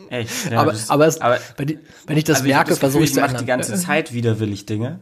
Echt. 0.09 0.51
Ja, 0.51 0.59
aber, 0.61 0.71
das- 0.73 0.89
aber, 0.89 1.07
es, 1.07 1.21
aber 1.21 1.39
wenn, 1.57 1.69
ich, 1.69 1.77
ich 2.17 2.23
das 2.25 2.37
also 2.37 2.47
ich 2.47 2.53
merke, 2.53 2.75
versuche 2.75 3.03
ich 3.03 3.09
ich 3.09 3.13
zu 3.15 3.21
mache 3.21 3.31
die 3.31 3.39
ändern. 3.39 3.59
ganze 3.59 3.75
Zeit 3.75 4.13
widerwillig 4.13 4.65
Dinge. 4.65 4.99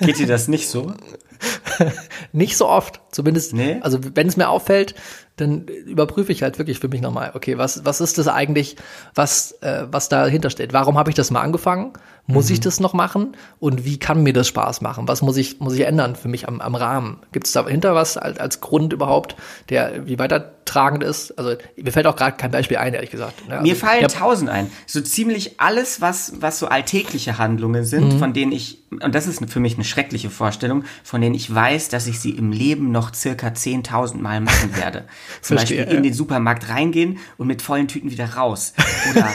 Geht 0.00 0.18
dir 0.18 0.26
das 0.26 0.48
nicht 0.48 0.68
so? 0.68 0.92
Nicht 2.32 2.58
so 2.58 2.68
oft, 2.68 3.00
zumindest. 3.10 3.54
Nee? 3.54 3.78
Also 3.80 3.98
wenn 4.14 4.28
es 4.28 4.36
mir 4.36 4.50
auffällt, 4.50 4.94
dann 5.40 5.64
überprüfe 5.66 6.32
ich 6.32 6.42
halt 6.42 6.58
wirklich 6.58 6.78
für 6.78 6.88
mich 6.88 7.00
nochmal, 7.00 7.32
okay, 7.34 7.58
was, 7.58 7.84
was 7.84 8.00
ist 8.00 8.18
das 8.18 8.28
eigentlich, 8.28 8.76
was, 9.14 9.52
äh, 9.62 9.86
was 9.90 10.08
dahinter 10.08 10.50
steht? 10.50 10.72
Warum 10.72 10.98
habe 10.98 11.10
ich 11.10 11.16
das 11.16 11.30
mal 11.30 11.40
angefangen? 11.40 11.92
Muss 12.26 12.48
Mhm. 12.48 12.52
ich 12.54 12.60
das 12.60 12.78
noch 12.78 12.92
machen? 12.92 13.36
Und 13.58 13.84
wie 13.84 13.98
kann 13.98 14.22
mir 14.22 14.32
das 14.32 14.46
Spaß 14.46 14.82
machen? 14.82 15.08
Was 15.08 15.20
muss 15.22 15.36
ich, 15.36 15.58
muss 15.58 15.74
ich 15.74 15.80
ändern 15.80 16.14
für 16.14 16.28
mich 16.28 16.46
am, 16.46 16.60
am 16.60 16.74
Rahmen? 16.76 17.18
Gibt 17.32 17.46
es 17.46 17.52
dahinter 17.52 17.94
was 17.94 18.16
als, 18.16 18.38
als 18.38 18.60
Grund 18.60 18.92
überhaupt, 18.92 19.34
der 19.68 20.06
wie 20.06 20.18
weitertragend 20.18 21.02
ist? 21.02 21.36
Also 21.38 21.56
mir 21.76 21.90
fällt 21.92 22.06
auch 22.06 22.14
gerade 22.14 22.36
kein 22.36 22.52
Beispiel 22.52 22.76
ein, 22.76 22.94
ehrlich 22.94 23.10
gesagt. 23.10 23.48
Ne? 23.48 23.60
Mir 23.62 23.72
also, 23.72 23.86
fallen 23.86 24.02
ja, 24.02 24.08
tausend 24.08 24.48
ein. 24.50 24.70
So 24.86 25.00
ziemlich 25.00 25.58
alles, 25.60 26.00
was, 26.00 26.34
was 26.40 26.58
so 26.60 26.68
alltägliche 26.68 27.38
Handlungen 27.38 27.84
sind, 27.84 28.14
Mhm. 28.14 28.18
von 28.18 28.32
denen 28.32 28.52
ich, 28.52 28.78
und 28.90 29.12
das 29.14 29.26
ist 29.26 29.44
für 29.50 29.60
mich 29.60 29.74
eine 29.74 29.84
schreckliche 29.84 30.30
Vorstellung, 30.30 30.84
von 31.02 31.20
denen 31.20 31.34
ich 31.34 31.52
weiß, 31.52 31.88
dass 31.88 32.06
ich 32.06 32.20
sie 32.20 32.30
im 32.30 32.52
Leben 32.52 32.92
noch 32.92 33.12
circa 33.14 33.48
10.000 33.48 34.18
Mal 34.20 34.40
machen 34.40 34.76
werde. 34.76 35.04
Zum 35.40 35.56
Verstehe, 35.56 35.78
Beispiel 35.78 35.92
ja. 35.92 35.98
in 35.98 36.02
den 36.02 36.14
Supermarkt 36.14 36.68
reingehen 36.68 37.18
und 37.38 37.46
mit 37.46 37.62
vollen 37.62 37.88
Tüten 37.88 38.10
wieder 38.10 38.34
raus. 38.34 38.74
Oder, 39.10 39.28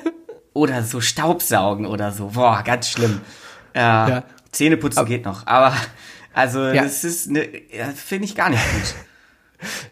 oder 0.52 0.82
so 0.82 1.00
Staubsaugen 1.00 1.86
oder 1.86 2.12
so. 2.12 2.28
Boah, 2.34 2.62
ganz 2.64 2.88
schlimm. 2.88 3.20
Äh, 3.74 4.22
Zähneputzen 4.50 5.06
geht 5.06 5.24
noch. 5.24 5.46
Aber, 5.46 5.74
also, 6.34 6.60
Ja. 6.60 6.82
das 6.82 7.04
ist, 7.04 7.30
ne, 7.30 7.48
ja, 7.74 7.86
finde 7.88 8.24
ich 8.26 8.34
gar 8.34 8.50
nicht 8.50 8.62
gut. 8.72 8.94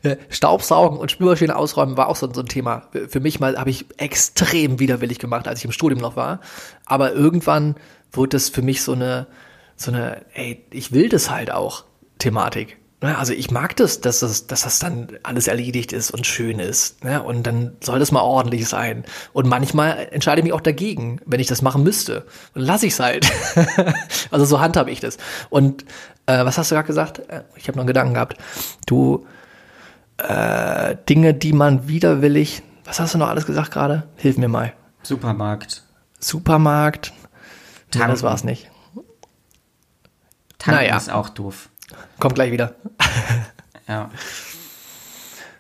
Äh, 0.03 0.17
Staubsaugen 0.31 0.99
und 0.99 1.13
Spülmaschine 1.13 1.55
ausräumen 1.55 1.97
war 1.97 2.09
auch 2.09 2.17
so, 2.17 2.29
so 2.33 2.41
ein 2.41 2.47
Thema. 2.49 2.89
Für 3.09 3.21
mich 3.21 3.39
mal 3.39 3.57
habe 3.57 3.71
ich 3.71 3.87
extrem 3.99 4.81
widerwillig 4.81 5.21
gemacht, 5.21 5.47
als 5.47 5.61
ich 5.61 5.65
im 5.65 5.71
Studium 5.71 6.01
noch 6.01 6.17
war. 6.17 6.41
Aber 6.87 7.13
irgendwann 7.13 7.77
wurde 8.11 8.31
das 8.31 8.49
für 8.49 8.63
mich 8.63 8.83
so 8.83 8.95
eine, 8.95 9.29
so 9.77 9.93
eine, 9.93 10.27
ey, 10.35 10.67
ich 10.73 10.91
will 10.91 11.09
das 11.09 11.31
halt 11.31 11.53
auch, 11.53 11.85
Thematik. 12.19 12.79
Ne, 13.03 13.17
Also 13.17 13.33
ich 13.33 13.51
mag 13.51 13.77
das, 13.77 14.01
dass 14.03 14.21
das, 14.21 14.47
dass 14.47 14.63
das 14.63 14.79
dann 14.79 15.09
alles 15.23 15.49
erledigt 15.49 15.93
ist 15.93 16.11
und 16.11 16.27
schön 16.27 16.59
ist. 16.59 17.03
Ne? 17.03 17.23
Und 17.23 17.47
dann 17.47 17.77
soll 17.83 17.99
das 17.99 18.13
mal 18.13 18.21
ordentlich 18.21 18.69
sein. 18.69 19.05
Und 19.33 19.47
manchmal 19.49 20.09
entscheide 20.11 20.41
ich 20.41 20.45
mich 20.45 20.53
auch 20.53 20.61
dagegen, 20.61 21.19
wenn 21.25 21.41
ich 21.41 21.47
das 21.47 21.63
machen 21.63 21.83
müsste. 21.83 22.27
Und 22.55 22.61
lasse 22.63 22.87
ich 22.87 22.93
es 22.93 23.01
halt. 23.01 23.31
also 24.31 24.45
so 24.45 24.61
handhabe 24.61 24.91
ich 24.91 25.01
das. 25.01 25.17
Und 25.49 25.85
äh, 26.27 26.45
was 26.45 26.59
hast 26.59 26.71
du 26.71 26.75
gerade 26.75 26.87
gesagt? 26.87 27.21
Äh, 27.31 27.43
Ich 27.57 27.69
habe 27.69 27.77
noch 27.79 27.83
einen 27.83 27.87
Gedanken 27.89 28.15
gehabt. 28.15 28.37
Du 28.87 29.27
äh, 30.19 30.97
Dinge, 31.09 31.33
die 31.33 31.55
man 31.55 31.89
widerwillig. 31.89 32.63
Was 32.85 33.01
hast 33.01 33.15
du 33.15 33.19
noch 33.19 33.29
alles 33.29 33.47
gesagt 33.47 33.71
gerade? 33.71 34.09
Hilf 34.17 34.37
mir 34.37 34.49
mal. 34.49 34.75
Supermarkt. 35.05 35.85
Supermarkt. 36.19 37.13
Nee, 37.15 37.99
Tanken. 37.99 38.11
das 38.11 38.23
war's 38.23 38.45
nicht. 38.45 38.71
Tanken 40.59 40.83
Naja. 40.83 40.97
ist 40.99 41.11
auch 41.11 41.31
doof. 41.31 41.71
Kommt 42.19 42.35
gleich 42.35 42.53
wieder. 42.53 42.75
Ja. 43.89 44.09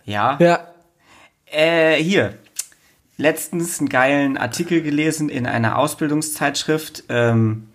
Ja. 0.04 0.38
Ja. 0.38 0.68
Äh, 1.46 1.96
hier. 1.96 2.34
Letztens 3.16 3.80
einen 3.80 3.88
geilen 3.88 4.38
Artikel 4.38 4.82
gelesen 4.82 5.28
in 5.28 5.46
einer 5.46 5.76
Ausbildungszeitschrift 5.76 7.04
ähm, 7.08 7.66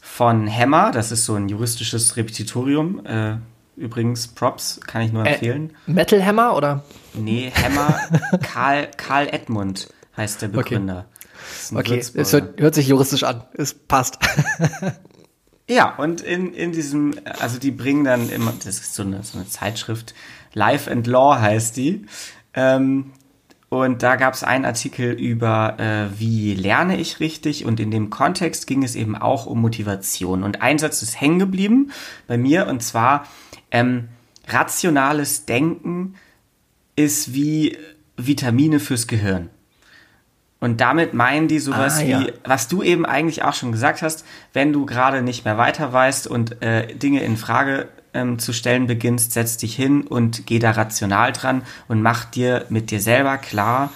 von 0.00 0.50
Hammer. 0.50 0.90
Das 0.90 1.12
ist 1.12 1.26
so 1.26 1.34
ein 1.34 1.50
juristisches 1.50 2.16
Repetitorium. 2.16 3.04
Äh, 3.04 3.36
übrigens, 3.76 4.28
Props, 4.28 4.80
kann 4.86 5.02
ich 5.02 5.12
nur 5.12 5.26
empfehlen. 5.26 5.76
Äh, 5.86 5.92
Metal 5.92 6.24
Hammer 6.24 6.56
oder? 6.56 6.82
Nee, 7.12 7.52
Hammer, 7.54 8.00
Karl, 8.42 8.88
Karl 8.96 9.28
Edmund 9.28 9.88
heißt 10.16 10.40
der 10.40 10.48
Begründer. 10.48 11.04
Ein 11.70 11.76
Okay, 11.76 11.98
es 11.98 12.32
hört, 12.32 12.58
hört 12.58 12.74
sich 12.74 12.88
juristisch 12.88 13.22
an. 13.22 13.44
Es 13.52 13.74
passt. 13.74 14.18
Ja, 15.70 15.94
und 15.98 16.20
in, 16.20 16.52
in 16.52 16.72
diesem, 16.72 17.14
also 17.38 17.60
die 17.60 17.70
bringen 17.70 18.02
dann 18.02 18.28
immer, 18.28 18.52
das 18.58 18.80
ist 18.80 18.92
so 18.92 19.04
eine, 19.04 19.22
so 19.22 19.38
eine 19.38 19.46
Zeitschrift, 19.46 20.14
Life 20.52 20.90
and 20.90 21.06
Law 21.06 21.40
heißt 21.40 21.76
die. 21.76 22.06
Ähm, 22.54 23.12
und 23.68 24.02
da 24.02 24.16
gab 24.16 24.34
es 24.34 24.42
einen 24.42 24.64
Artikel 24.64 25.12
über, 25.12 25.78
äh, 25.78 26.18
wie 26.18 26.54
lerne 26.56 26.98
ich 26.98 27.20
richtig. 27.20 27.66
Und 27.66 27.78
in 27.78 27.92
dem 27.92 28.10
Kontext 28.10 28.66
ging 28.66 28.82
es 28.82 28.96
eben 28.96 29.14
auch 29.14 29.46
um 29.46 29.60
Motivation. 29.60 30.42
Und 30.42 30.60
ein 30.60 30.80
Satz 30.80 31.02
ist 31.02 31.20
hängen 31.20 31.38
geblieben 31.38 31.92
bei 32.26 32.36
mir, 32.36 32.66
und 32.66 32.82
zwar, 32.82 33.28
ähm, 33.70 34.08
rationales 34.48 35.44
Denken 35.46 36.16
ist 36.96 37.32
wie 37.32 37.78
Vitamine 38.16 38.80
fürs 38.80 39.06
Gehirn. 39.06 39.50
Und 40.60 40.82
damit 40.82 41.14
meinen 41.14 41.48
die 41.48 41.58
sowas 41.58 42.00
Ah, 42.00 42.02
wie, 42.02 42.10
ja. 42.10 42.26
was 42.44 42.68
du 42.68 42.82
eben 42.82 43.06
eigentlich 43.06 43.42
auch 43.42 43.54
schon 43.54 43.72
gesagt 43.72 44.02
hast, 44.02 44.26
wenn 44.52 44.72
du 44.74 44.84
gerade 44.84 45.22
nicht 45.22 45.46
mehr 45.46 45.56
weiter 45.56 45.92
weißt 45.92 46.26
und 46.26 46.60
äh, 46.62 46.94
Dinge 46.94 47.22
in 47.22 47.38
Frage 47.38 47.88
ähm, 48.12 48.38
zu 48.38 48.52
stellen 48.52 48.86
beginnst, 48.86 49.32
setz 49.32 49.56
dich 49.56 49.74
hin 49.74 50.02
und 50.02 50.46
geh 50.46 50.58
da 50.58 50.72
rational 50.72 51.32
dran 51.32 51.62
und 51.88 52.02
mach 52.02 52.26
dir 52.26 52.66
mit 52.68 52.90
dir 52.90 53.00
selber 53.00 53.38
klar, 53.38 53.90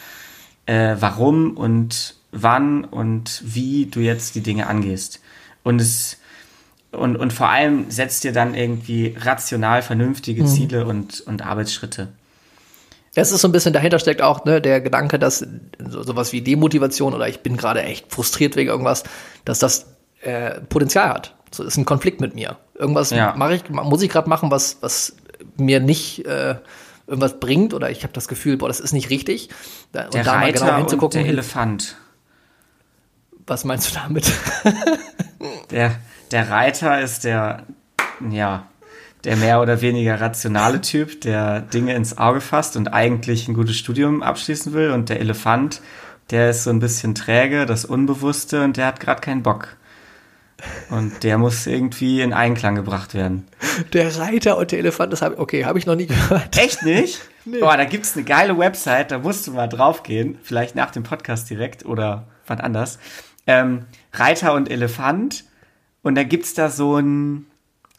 äh, 0.64 0.96
warum 0.98 1.56
und 1.56 2.14
wann 2.32 2.84
und 2.84 3.42
wie 3.44 3.86
du 3.86 4.00
jetzt 4.00 4.34
die 4.34 4.40
Dinge 4.40 4.66
angehst. 4.66 5.20
Und 5.62 5.80
es 5.80 6.18
und, 6.92 7.16
und 7.16 7.32
vor 7.32 7.48
allem 7.48 7.90
setzt 7.90 8.24
dir 8.24 8.32
dann 8.32 8.54
irgendwie 8.54 9.16
rational 9.18 9.82
vernünftige 9.82 10.44
Ziele 10.44 10.86
und, 10.86 11.20
und 11.22 11.42
Arbeitsschritte. 11.42 12.08
Es 13.16 13.30
ist 13.32 13.40
so 13.40 13.48
ein 13.48 13.52
bisschen, 13.52 13.72
dahinter 13.72 13.98
steckt 13.98 14.22
auch 14.22 14.44
ne, 14.44 14.60
der 14.60 14.80
Gedanke, 14.80 15.18
dass 15.18 15.46
so, 15.88 16.02
sowas 16.02 16.32
wie 16.32 16.42
Demotivation 16.42 17.14
oder 17.14 17.28
ich 17.28 17.40
bin 17.40 17.56
gerade 17.56 17.82
echt 17.82 18.10
frustriert 18.12 18.56
wegen 18.56 18.68
irgendwas, 18.70 19.04
dass 19.44 19.58
das 19.60 19.86
äh, 20.22 20.60
Potenzial 20.62 21.08
hat. 21.10 21.34
So 21.52 21.62
ist 21.62 21.76
ein 21.76 21.84
Konflikt 21.84 22.20
mit 22.20 22.34
mir. 22.34 22.56
Irgendwas 22.76 23.10
Ja. 23.10 23.34
mache 23.36 23.54
ich, 23.54 23.68
muss 23.70 24.02
ich 24.02 24.10
gerade 24.10 24.28
machen, 24.28 24.50
was, 24.50 24.78
was 24.80 25.14
mir 25.56 25.78
nicht 25.78 26.26
äh, 26.26 26.56
irgendwas 27.06 27.38
bringt 27.38 27.72
oder 27.74 27.90
ich 27.90 28.02
habe 28.02 28.12
das 28.12 28.26
Gefühl, 28.26 28.56
boah, 28.56 28.66
das 28.68 28.80
ist 28.80 28.92
nicht 28.92 29.10
richtig. 29.10 29.50
Da, 29.92 30.08
Der 30.08 30.20
und 30.20 30.26
da 30.26 30.32
mal 30.34 30.44
Reiter 30.46 30.58
genau 30.60 30.72
und 30.72 30.78
hinzugucken, 30.80 31.22
der 31.22 31.30
Elefant. 31.30 31.96
was 33.46 33.64
meinst 33.64 33.90
du 33.90 33.94
damit? 33.94 34.32
Der, 35.70 35.94
der 36.30 36.48
Reiter 36.50 37.00
ist 37.00 37.24
der, 37.24 37.64
ja, 38.30 38.66
der 39.24 39.36
mehr 39.36 39.60
oder 39.60 39.80
weniger 39.80 40.20
rationale 40.20 40.80
Typ, 40.80 41.20
der 41.22 41.60
Dinge 41.60 41.94
ins 41.94 42.18
Auge 42.18 42.40
fasst 42.40 42.76
und 42.76 42.88
eigentlich 42.88 43.48
ein 43.48 43.54
gutes 43.54 43.76
Studium 43.76 44.22
abschließen 44.22 44.72
will. 44.72 44.90
Und 44.90 45.08
der 45.08 45.20
Elefant, 45.20 45.80
der 46.30 46.50
ist 46.50 46.64
so 46.64 46.70
ein 46.70 46.80
bisschen 46.80 47.14
träge, 47.14 47.66
das 47.66 47.84
Unbewusste 47.84 48.62
und 48.62 48.76
der 48.76 48.86
hat 48.86 49.00
gerade 49.00 49.20
keinen 49.20 49.42
Bock. 49.42 49.76
Und 50.90 51.24
der 51.24 51.36
muss 51.38 51.66
irgendwie 51.66 52.20
in 52.20 52.32
Einklang 52.32 52.74
gebracht 52.74 53.14
werden. 53.14 53.46
der 53.92 54.16
Reiter 54.18 54.56
und 54.56 54.72
der 54.72 54.78
Elefant, 54.78 55.12
das 55.12 55.22
habe 55.22 55.38
okay, 55.38 55.64
habe 55.64 55.78
ich 55.78 55.86
noch 55.86 55.96
nie 55.96 56.06
gehört. 56.06 56.56
Echt 56.56 56.82
nicht? 56.82 57.20
Boah, 57.44 57.76
da 57.76 57.84
gibt's 57.84 58.16
eine 58.16 58.24
geile 58.24 58.56
Website, 58.58 59.10
da 59.10 59.18
musst 59.18 59.46
du 59.46 59.52
mal 59.52 59.66
draufgehen. 59.66 60.38
Vielleicht 60.42 60.74
nach 60.74 60.90
dem 60.90 61.02
Podcast 61.02 61.50
direkt 61.50 61.84
oder 61.84 62.28
wann 62.46 62.60
anders. 62.60 62.98
Ähm, 63.46 63.86
Reiter 64.12 64.54
und 64.54 64.70
Elefant. 64.70 65.44
Und 66.02 66.14
da 66.14 66.22
gibt's 66.22 66.54
da 66.54 66.70
so 66.70 66.96
ein 66.98 67.46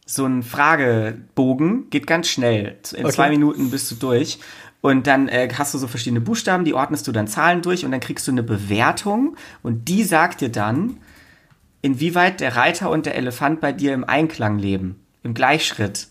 so 0.06 0.26
ein 0.26 0.44
Fragebogen, 0.44 1.90
geht 1.90 2.06
ganz 2.08 2.28
schnell. 2.28 2.78
In 2.96 3.06
Okay. 3.06 3.14
zwei 3.14 3.30
Minuten 3.30 3.72
bist 3.72 3.90
du 3.92 3.96
durch. 3.96 4.40
Und 4.82 5.08
dann 5.08 5.28
äh, 5.28 5.50
hast 5.58 5.74
du 5.74 5.80
so 5.80 5.88
verschiedene 5.88 6.22
Buchstaben, 6.22 6.64
die 6.64 6.76
ordnest 6.76 7.08
du 7.08 7.12
dann 7.12 7.28
Zahlen 7.28 7.64
durch 7.64 7.86
und 7.86 7.92
dann 7.92 8.02
kriegst 8.02 8.28
du 8.28 8.32
eine 8.32 8.44
Bewertung 8.44 9.36
und 9.64 9.88
die 9.90 10.04
sagt 10.04 10.42
dir 10.42 10.50
dann, 10.50 10.98
inwieweit 11.82 12.40
der 12.40 12.56
Reiter 12.56 12.92
und 12.92 13.08
der 13.08 13.16
Elefant 13.16 13.62
bei 13.62 13.72
dir 13.72 13.96
im 13.96 14.04
Einklang 14.04 14.60
leben, 14.60 15.00
im 15.24 15.34
Gleichschritt. 15.34 16.10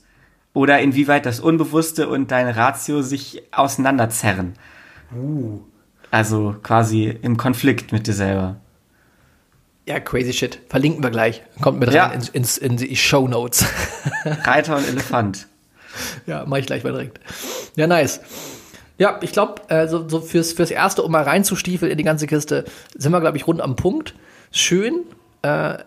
Oder 0.54 0.80
inwieweit 0.80 1.24
das 1.26 1.38
Unbewusste 1.40 2.08
und 2.08 2.30
deine 2.30 2.56
Ratio 2.56 3.02
sich 3.02 3.42
auseinanderzerren. 3.52 4.54
Also 6.10 6.54
quasi 6.62 7.06
im 7.22 7.36
Konflikt 7.36 7.90
mit 7.92 8.06
dir 8.06 8.12
selber. 8.14 8.60
Ja, 9.86 10.00
crazy 10.00 10.32
shit. 10.32 10.58
Verlinken 10.68 11.02
wir 11.02 11.10
gleich. 11.10 11.42
Kommt 11.60 11.78
mit 11.80 11.92
Ja. 11.92 12.06
rein 12.06 12.14
ins, 12.14 12.28
ins, 12.28 12.58
in 12.58 12.76
die 12.78 12.96
Show 12.96 13.28
Notes. 13.28 13.66
Reiter 14.24 14.76
und 14.76 14.88
Elefant. 14.88 15.46
Ja, 16.26 16.44
mache 16.46 16.60
ich 16.60 16.66
gleich 16.66 16.82
mal 16.84 16.92
direkt. 16.92 17.20
Ja, 17.76 17.86
nice. 17.86 18.20
Ja, 18.96 19.18
ich 19.22 19.32
glaube, 19.32 19.62
äh, 19.68 19.86
so, 19.88 20.08
so 20.08 20.20
fürs, 20.20 20.52
fürs 20.52 20.70
Erste, 20.70 21.02
um 21.02 21.12
mal 21.12 21.22
reinzustiefeln 21.22 21.90
in 21.90 21.98
die 21.98 22.04
ganze 22.04 22.26
Kiste, 22.26 22.64
sind 22.96 23.12
wir, 23.12 23.20
glaube 23.20 23.36
ich, 23.36 23.46
rund 23.46 23.60
am 23.60 23.76
Punkt. 23.76 24.14
Schön. 24.52 25.00
Äh, 25.42 25.78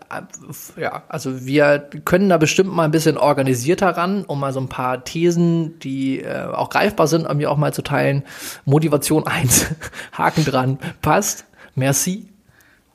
ja, 0.76 1.02
also 1.08 1.44
wir 1.44 1.88
können 2.04 2.28
da 2.28 2.36
bestimmt 2.38 2.72
mal 2.72 2.84
ein 2.84 2.92
bisschen 2.92 3.16
organisierter 3.18 3.88
ran, 3.96 4.24
um 4.24 4.38
mal 4.38 4.52
so 4.52 4.60
ein 4.60 4.68
paar 4.68 5.02
Thesen, 5.02 5.78
die 5.80 6.20
äh, 6.20 6.44
auch 6.44 6.70
greifbar 6.70 7.08
sind, 7.08 7.26
an 7.26 7.38
mir 7.38 7.50
auch 7.50 7.56
mal 7.56 7.72
zu 7.74 7.82
teilen. 7.82 8.22
Motivation 8.64 9.26
1, 9.26 9.66
Haken 10.12 10.44
dran, 10.44 10.78
passt. 11.02 11.44
Merci. 11.74 12.28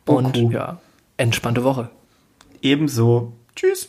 Und 0.05 0.33
Beaucoup. 0.33 0.53
ja, 0.53 0.77
entspannte 1.17 1.63
Woche. 1.63 1.89
Ebenso. 2.62 3.34
Tschüss. 3.56 3.88